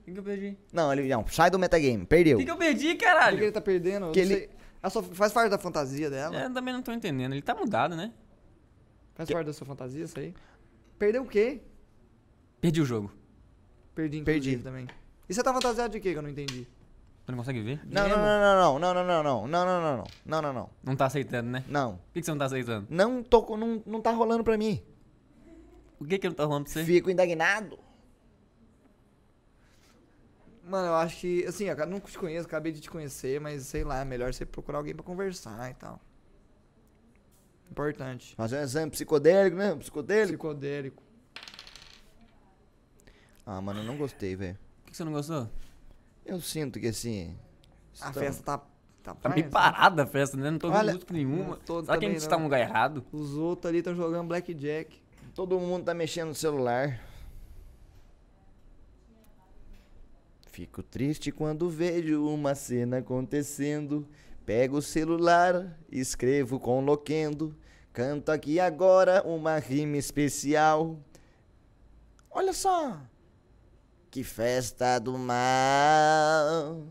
O 0.00 0.04
que, 0.04 0.12
que 0.12 0.18
eu 0.18 0.22
perdi? 0.22 0.58
Não, 0.72 0.92
ele 0.92 1.08
não, 1.08 1.26
sai 1.28 1.50
do 1.50 1.58
metagame. 1.58 2.02
O 2.02 2.06
Perdeu. 2.06 2.38
que, 2.38 2.44
que 2.44 2.50
eu 2.50 2.56
perdi, 2.58 2.88
Por 2.88 2.96
que 2.98 3.04
caralho? 3.04 3.42
ele 3.42 3.52
tá 3.52 3.60
perdendo? 3.60 4.06
Eu 4.06 4.12
Que 4.12 4.22
não 4.24 4.30
ele- 4.32 4.40
sei. 4.40 4.50
Ela 4.84 4.90
só 4.90 5.02
faz 5.02 5.32
parte 5.32 5.48
da 5.50 5.56
fantasia 5.56 6.10
dela. 6.10 6.36
É, 6.42 6.44
eu 6.44 6.52
também 6.52 6.74
não 6.74 6.82
tô 6.82 6.92
entendendo. 6.92 7.32
Ele 7.32 7.40
tá 7.40 7.54
mudado, 7.54 7.96
né? 7.96 8.12
Faz 9.14 9.30
parte 9.30 9.46
da 9.46 9.52
sua 9.54 9.66
fantasia, 9.66 10.04
isso 10.04 10.18
aí. 10.18 10.34
Perdeu 10.98 11.22
o 11.22 11.26
quê? 11.26 11.62
Perdi 12.60 12.82
o 12.82 12.84
jogo. 12.84 13.10
Perdi, 13.94 14.20
Perdi. 14.20 14.58
também. 14.58 14.86
E 15.26 15.32
você 15.32 15.42
tá 15.42 15.54
fantasiado 15.54 15.90
de 15.90 16.00
quê 16.00 16.12
que 16.12 16.18
eu 16.18 16.22
não 16.22 16.28
entendi? 16.28 16.66
Tu 17.24 17.32
não 17.32 17.38
consegue 17.38 17.62
ver? 17.62 17.80
Não, 17.86 18.06
não, 18.06 18.18
não, 18.18 18.78
não, 18.78 18.78
não, 18.78 18.94
não, 18.94 19.04
não, 19.04 19.22
não, 19.22 19.24
não, 19.24 19.48
não, 19.48 19.48
não, 19.48 19.96
não, 19.96 20.04
não, 20.26 20.42
não, 20.42 20.52
não, 20.52 20.70
Não 20.82 20.96
tá 20.96 21.06
aceitando, 21.06 21.48
né? 21.48 21.64
não. 21.66 21.92
Por 21.96 22.12
que, 22.12 22.20
que 22.20 22.26
você 22.26 22.30
não 22.32 22.38
tá 22.38 22.44
aceitando? 22.44 22.86
Não 22.90 23.22
tô, 23.22 23.42
com- 23.42 23.56
não, 23.56 23.82
não 23.86 24.02
tá 24.02 24.10
rolando 24.10 24.44
pra 24.44 24.58
mim. 24.58 24.82
O 25.98 26.04
que 26.04 26.18
que 26.18 26.28
não 26.28 26.34
tá 26.34 26.44
rolando 26.44 26.64
pra 26.64 26.74
você? 26.74 26.84
Fico 26.84 27.10
indignado. 27.10 27.78
Mano, 30.66 30.88
eu 30.88 30.94
acho 30.94 31.20
que, 31.20 31.44
assim, 31.46 31.66
eu 31.66 31.86
não 31.86 32.00
te 32.00 32.18
conheço, 32.18 32.46
acabei 32.46 32.72
de 32.72 32.80
te 32.80 32.90
conhecer, 32.90 33.38
mas 33.40 33.64
sei 33.64 33.84
lá, 33.84 34.00
é 34.00 34.04
melhor 34.04 34.32
você 34.32 34.46
procurar 34.46 34.78
alguém 34.78 34.94
pra 34.94 35.04
conversar 35.04 35.70
e 35.70 35.74
tal. 35.74 36.00
Importante. 37.70 38.34
Fazer 38.34 38.58
um 38.58 38.62
exame 38.62 38.90
psicodélico, 38.90 39.56
né? 39.56 39.74
Psicodélico. 39.76 40.28
Psicodélico. 40.48 41.02
Ah, 43.44 43.60
mano, 43.60 43.80
eu 43.80 43.84
não 43.84 43.96
gostei, 43.98 44.34
velho. 44.36 44.54
Por 44.78 44.84
que 44.86 44.90
que 44.92 44.96
você 44.96 45.04
não 45.04 45.12
gostou? 45.12 45.48
Eu 46.24 46.40
sinto 46.40 46.80
que 46.80 46.86
assim. 46.88 47.36
A 48.00 48.12
festa 48.12 48.42
tá. 48.42 48.58
Tá, 49.02 49.14
Tá 49.14 49.28
meio 49.28 49.50
parada 49.50 50.04
a 50.04 50.06
festa, 50.06 50.34
né? 50.34 50.50
Não 50.50 50.58
tô 50.58 50.68
Olha, 50.68 50.76
ouvindo 50.78 50.94
música 50.94 51.12
nenhuma. 51.12 51.44
não 51.44 51.56
tô 51.58 51.82
Será 51.84 51.98
que 51.98 52.04
a 52.06 52.08
também 52.08 52.18
gente 52.18 52.26
tá 52.26 52.36
não. 52.36 52.38
no 52.38 52.44
lugar 52.44 52.60
errado? 52.60 53.04
Os 53.12 53.34
outros 53.36 53.68
ali 53.68 53.78
estão 53.78 53.94
jogando 53.94 54.28
blackjack. 54.28 54.98
Todo 55.34 55.60
mundo 55.60 55.84
tá 55.84 55.92
mexendo 55.92 56.28
no 56.28 56.34
celular. 56.34 56.98
Fico 60.54 60.84
triste 60.84 61.32
quando 61.32 61.68
vejo 61.68 62.28
uma 62.28 62.54
cena 62.54 62.98
acontecendo. 62.98 64.06
Pego 64.46 64.76
o 64.76 64.82
celular, 64.82 65.76
escrevo 65.90 66.60
com 66.60 66.80
loquendo. 66.80 67.56
Canto 67.92 68.30
aqui 68.30 68.60
agora 68.60 69.20
uma 69.26 69.58
rima 69.58 69.96
especial. 69.96 70.96
Olha 72.30 72.52
só! 72.52 73.00
Que 74.12 74.22
festa 74.22 75.00
do 75.00 75.18
mal! 75.18 76.86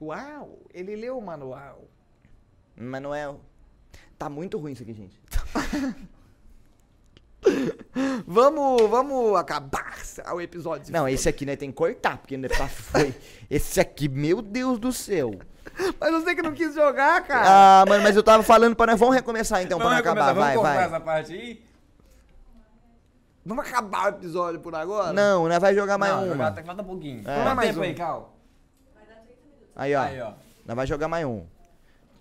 Uau! 0.00 0.60
Ele 0.72 0.94
leu 0.94 1.18
o 1.18 1.20
manual. 1.20 1.88
Manuel. 2.76 3.40
Tá 4.16 4.30
muito 4.30 4.56
ruim 4.56 4.70
isso 4.70 4.84
aqui, 4.84 4.94
gente. 4.94 5.20
Vamos, 8.26 8.82
vamos 8.88 9.36
acabar 9.36 9.96
o 10.34 10.40
episódio. 10.40 10.92
Não, 10.92 11.08
esse 11.08 11.28
aqui 11.28 11.46
né, 11.46 11.56
tem 11.56 11.70
que 11.70 11.76
cortar, 11.76 12.18
porque 12.18 12.34
ainda 12.34 12.48
tá 12.48 12.66
foi. 12.68 13.14
Esse 13.48 13.80
aqui, 13.80 14.08
meu 14.08 14.42
Deus 14.42 14.78
do 14.78 14.92
céu. 14.92 15.32
Mas 16.00 16.12
você 16.12 16.34
que 16.34 16.42
não 16.42 16.52
quis 16.52 16.74
jogar, 16.74 17.22
cara. 17.26 17.82
Ah, 17.82 17.84
mano, 17.86 18.02
mas 18.02 18.16
eu 18.16 18.22
tava 18.22 18.42
falando 18.42 18.74
pra 18.74 18.86
nós. 18.86 18.98
Vamos 18.98 19.14
recomeçar 19.14 19.62
então, 19.62 19.78
pra 19.78 19.90
não 19.90 19.96
acabar. 19.96 20.32
Vai, 20.32 20.34
vamos 20.34 20.54
cortar 20.54 20.74
vai. 20.74 20.84
essa 20.84 21.00
parte 21.00 21.32
aí? 21.32 21.64
Vamos 23.44 23.66
acabar 23.66 24.06
o 24.06 24.08
episódio 24.16 24.60
por 24.60 24.74
agora? 24.74 25.12
Não, 25.12 25.48
nós 25.48 25.58
vai 25.58 25.74
jogar 25.74 25.96
mais 25.96 26.12
não, 26.12 26.24
uma. 26.24 26.32
jogar 26.32 26.46
até 26.48 26.62
falta 26.62 26.82
um 26.82 26.86
pouquinho. 26.86 27.28
É. 27.28 27.54
Mais 27.54 27.68
tempo 27.68 27.80
um. 27.80 27.82
aí, 27.82 27.94
Cal? 27.94 28.36
Aí, 29.74 29.94
ó. 29.94 30.02
Aí, 30.02 30.20
ó. 30.20 30.32
Nós 30.66 30.76
vai 30.76 30.86
jogar 30.86 31.08
mais 31.08 31.24
um. 31.24 31.46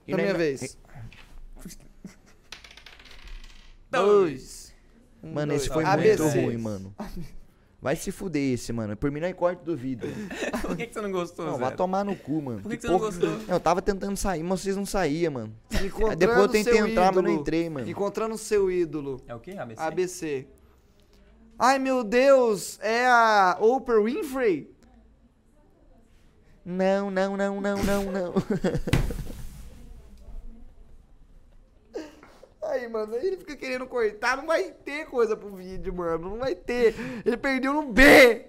E 0.07 0.11
Na 0.11 0.17
minha 0.17 0.33
vez. 0.33 0.77
Dois. 3.91 4.56
Um, 5.23 5.33
Mano, 5.33 5.47
dois. 5.47 5.61
esse 5.63 5.73
foi 5.73 5.83
ABC. 5.83 6.23
muito 6.23 6.39
ruim, 6.45 6.57
mano. 6.57 6.95
Vai 7.81 7.95
se 7.95 8.11
fuder 8.11 8.53
esse, 8.53 8.73
mano. 8.73 8.97
Por 8.97 9.11
mim 9.11 9.19
não 9.19 9.27
é 9.27 9.33
corte 9.33 9.63
do 9.63 9.75
vídeo. 9.77 10.09
Por 10.61 10.75
que, 10.75 10.87
que 10.87 10.93
você 10.93 11.01
não 11.01 11.11
gostou, 11.11 11.45
Não, 11.45 11.53
Zé? 11.53 11.59
vai 11.59 11.75
tomar 11.75 12.03
no 12.03 12.15
cu, 12.15 12.41
mano. 12.41 12.61
Por 12.61 12.69
que, 12.71 12.77
que 12.77 12.81
você 12.81 12.87
não 12.87 12.97
porra- 12.99 13.11
gostou? 13.11 13.29
Não, 13.29 13.53
eu 13.55 13.59
tava 13.59 13.81
tentando 13.81 14.17
sair, 14.17 14.41
mas 14.43 14.61
vocês 14.61 14.75
não 14.75 14.85
saíam, 14.85 15.31
mano. 15.33 15.53
Aí 15.71 15.85
Encontrando 15.87 16.15
depois 16.17 16.37
eu 16.39 16.49
tentei 16.49 16.73
seu 16.73 16.87
entrar, 16.87 17.05
mas 17.13 17.15
não 17.23 17.29
ídolo. 17.29 17.41
entrei, 17.41 17.69
mano. 17.69 17.89
Encontrando 17.89 18.37
seu 18.37 18.71
ídolo. 18.71 19.21
É 19.27 19.35
o 19.35 19.39
quê? 19.39 19.51
ABC? 19.57 19.81
ABC. 19.81 20.47
Ai, 21.59 21.79
meu 21.79 22.03
Deus, 22.03 22.79
é 22.81 23.05
a 23.07 23.57
Oprah 23.59 24.01
Winfrey? 24.01 24.69
Não, 26.65 27.09
não, 27.09 27.37
não, 27.37 27.61
não, 27.61 27.77
não, 27.83 28.03
não. 28.11 28.33
Aí, 32.87 32.93
mano, 32.93 33.15
aí 33.15 33.27
ele 33.27 33.37
fica 33.37 33.55
querendo 33.55 33.85
cortar, 33.85 34.37
não 34.37 34.47
vai 34.47 34.71
ter 34.85 35.05
coisa 35.07 35.35
pro 35.35 35.49
vídeo, 35.49 35.93
mano, 35.93 36.29
não 36.29 36.37
vai 36.37 36.55
ter. 36.55 36.95
Ele 37.25 37.35
perdeu 37.35 37.73
no 37.73 37.83
B! 37.91 38.45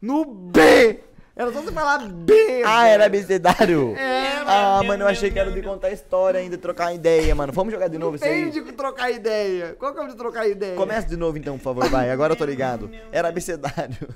No 0.00 0.24
B! 0.24 1.00
Era 1.34 1.52
só 1.52 1.60
você 1.60 1.72
falar 1.72 2.06
B! 2.08 2.62
ah, 2.64 2.86
era 2.86 3.06
abecedário? 3.06 3.96
É, 3.96 4.42
Ah, 4.46 4.80
mano, 4.86 5.02
eu 5.04 5.08
achei 5.08 5.30
que 5.30 5.38
era 5.38 5.50
de 5.50 5.60
contar 5.62 5.90
história 5.90 6.38
ainda, 6.38 6.56
trocar 6.56 6.94
ideia, 6.94 7.34
mano. 7.34 7.52
Vamos 7.52 7.72
jogar 7.72 7.88
de 7.88 7.98
novo 7.98 8.14
isso 8.14 8.24
Tem 8.24 8.44
aí? 8.44 8.50
de 8.50 8.60
trocar 8.72 9.10
ideia. 9.10 9.74
Qual 9.78 9.92
que 9.92 10.00
é 10.00 10.04
o 10.04 10.08
de 10.08 10.16
trocar 10.16 10.46
ideia? 10.46 10.76
Começa 10.76 11.08
de 11.08 11.16
novo 11.16 11.36
então, 11.36 11.56
por 11.58 11.64
favor, 11.64 11.88
vai. 11.88 12.10
Agora 12.10 12.34
eu 12.34 12.36
tô 12.36 12.44
ligado. 12.44 12.90
Era 13.10 13.28
abecedário. 13.28 13.96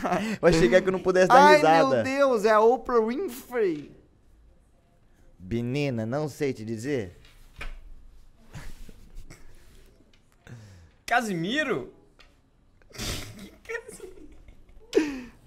Eu 0.40 0.48
achei 0.48 0.68
que 0.68 0.74
é 0.76 0.80
que 0.80 0.88
eu 0.88 0.92
não 0.92 1.00
pudesse 1.00 1.28
dar 1.28 1.42
Ai, 1.42 1.56
risada. 1.56 1.96
meu 1.96 2.04
Deus, 2.04 2.44
é 2.44 2.50
a 2.50 2.60
Oprah 2.60 3.00
Winfrey. 3.00 3.90
Menina, 5.38 6.06
não 6.06 6.28
sei 6.28 6.52
te 6.52 6.64
dizer. 6.64 7.18
Casimiro? 11.14 11.94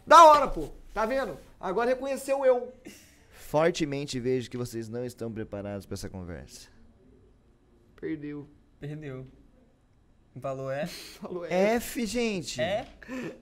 Da 0.06 0.24
hora, 0.24 0.48
pô. 0.48 0.70
Tá 0.94 1.06
vendo? 1.06 1.38
Agora 1.60 1.90
reconheceu 1.90 2.46
eu. 2.46 2.72
Fortemente 3.32 4.18
vejo 4.18 4.50
que 4.50 4.56
vocês 4.56 4.88
não 4.88 5.04
estão 5.04 5.30
preparados 5.30 5.86
pra 5.86 5.96
essa 5.96 6.08
conversa. 6.08 6.70
Perdeu. 8.00 8.48
Perdeu. 8.80 9.28
O 10.38 10.40
valor 10.40 10.72
é? 10.72 10.86
Falou 11.20 11.46
é. 11.46 11.76
F, 11.78 12.06
gente. 12.06 12.62
É? 12.62 12.86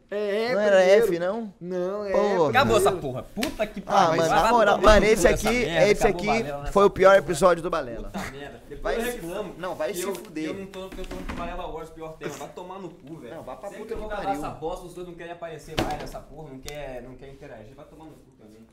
É, 0.10 0.54
não 0.54 0.60
era 0.62 0.78
primeiro. 0.78 1.06
F, 1.08 1.20
não? 1.20 1.54
Não, 1.60 2.06
é. 2.06 2.12
Porra. 2.14 2.50
Acabou 2.50 2.78
essa 2.78 2.92
porra. 2.94 3.24
Puta 3.24 3.68
que 3.68 3.84
Ah, 3.86 3.92
pariu. 3.92 4.18
mano, 4.18 4.30
Vai 4.30 4.44
na 4.44 4.52
moral, 4.52 4.82
mano, 4.82 5.06
no 5.06 5.12
esse 5.12 5.28
aqui, 5.28 5.50
merda, 5.50 5.88
esse 5.92 6.08
aqui 6.08 6.26
Balela 6.26 6.66
foi 6.68 6.86
o 6.86 6.90
pior 6.90 7.18
episódio 7.18 7.62
do 7.62 7.70
Balela. 7.70 8.10
Puta 8.10 8.32
merda. 8.32 8.64
Depois 8.70 8.96
Vai 8.96 9.08
eu 9.08 9.12
reclamo. 9.12 9.56
não, 9.58 9.76
vai 9.76 9.92
que 9.92 9.98
se 9.98 10.04
eu, 10.04 10.16
fuder. 10.16 10.46
Eu 10.46 10.54
não 10.54 10.66
tô, 10.68 10.84
eu 10.84 10.90
tô 10.90 11.16
no 11.16 11.36
Varela 11.36 11.68
Wars, 11.68 11.90
pior 11.90 12.14
tema. 12.18 12.32
Vai 12.34 12.50
tomar 12.50 12.80
no 12.80 12.90
cu, 12.90 13.18
velho. 13.18 13.36
Não, 13.36 13.44
vai 13.44 13.58
pra 13.58 13.70
Sempre 13.70 13.84
puta 13.84 13.96
que 13.96 14.02
eu 14.02 14.10
que 14.10 14.16
vou 14.24 14.34
essa 14.34 14.50
bosta, 14.52 14.86
os 14.86 14.94
dois 14.94 15.08
não 15.08 15.16
querem 15.16 15.34
aparecer 15.34 15.76
mais 15.82 16.00
nessa 16.00 16.20
porra, 16.22 16.50
não 16.50 16.60
quer, 16.60 17.02
não 17.02 17.16
quer 17.16 17.28
interagir. 17.28 17.76
Vai 17.76 17.86
tomar 17.86 18.06
no 18.06 18.12
cu 18.12 18.32
também. 18.40 18.66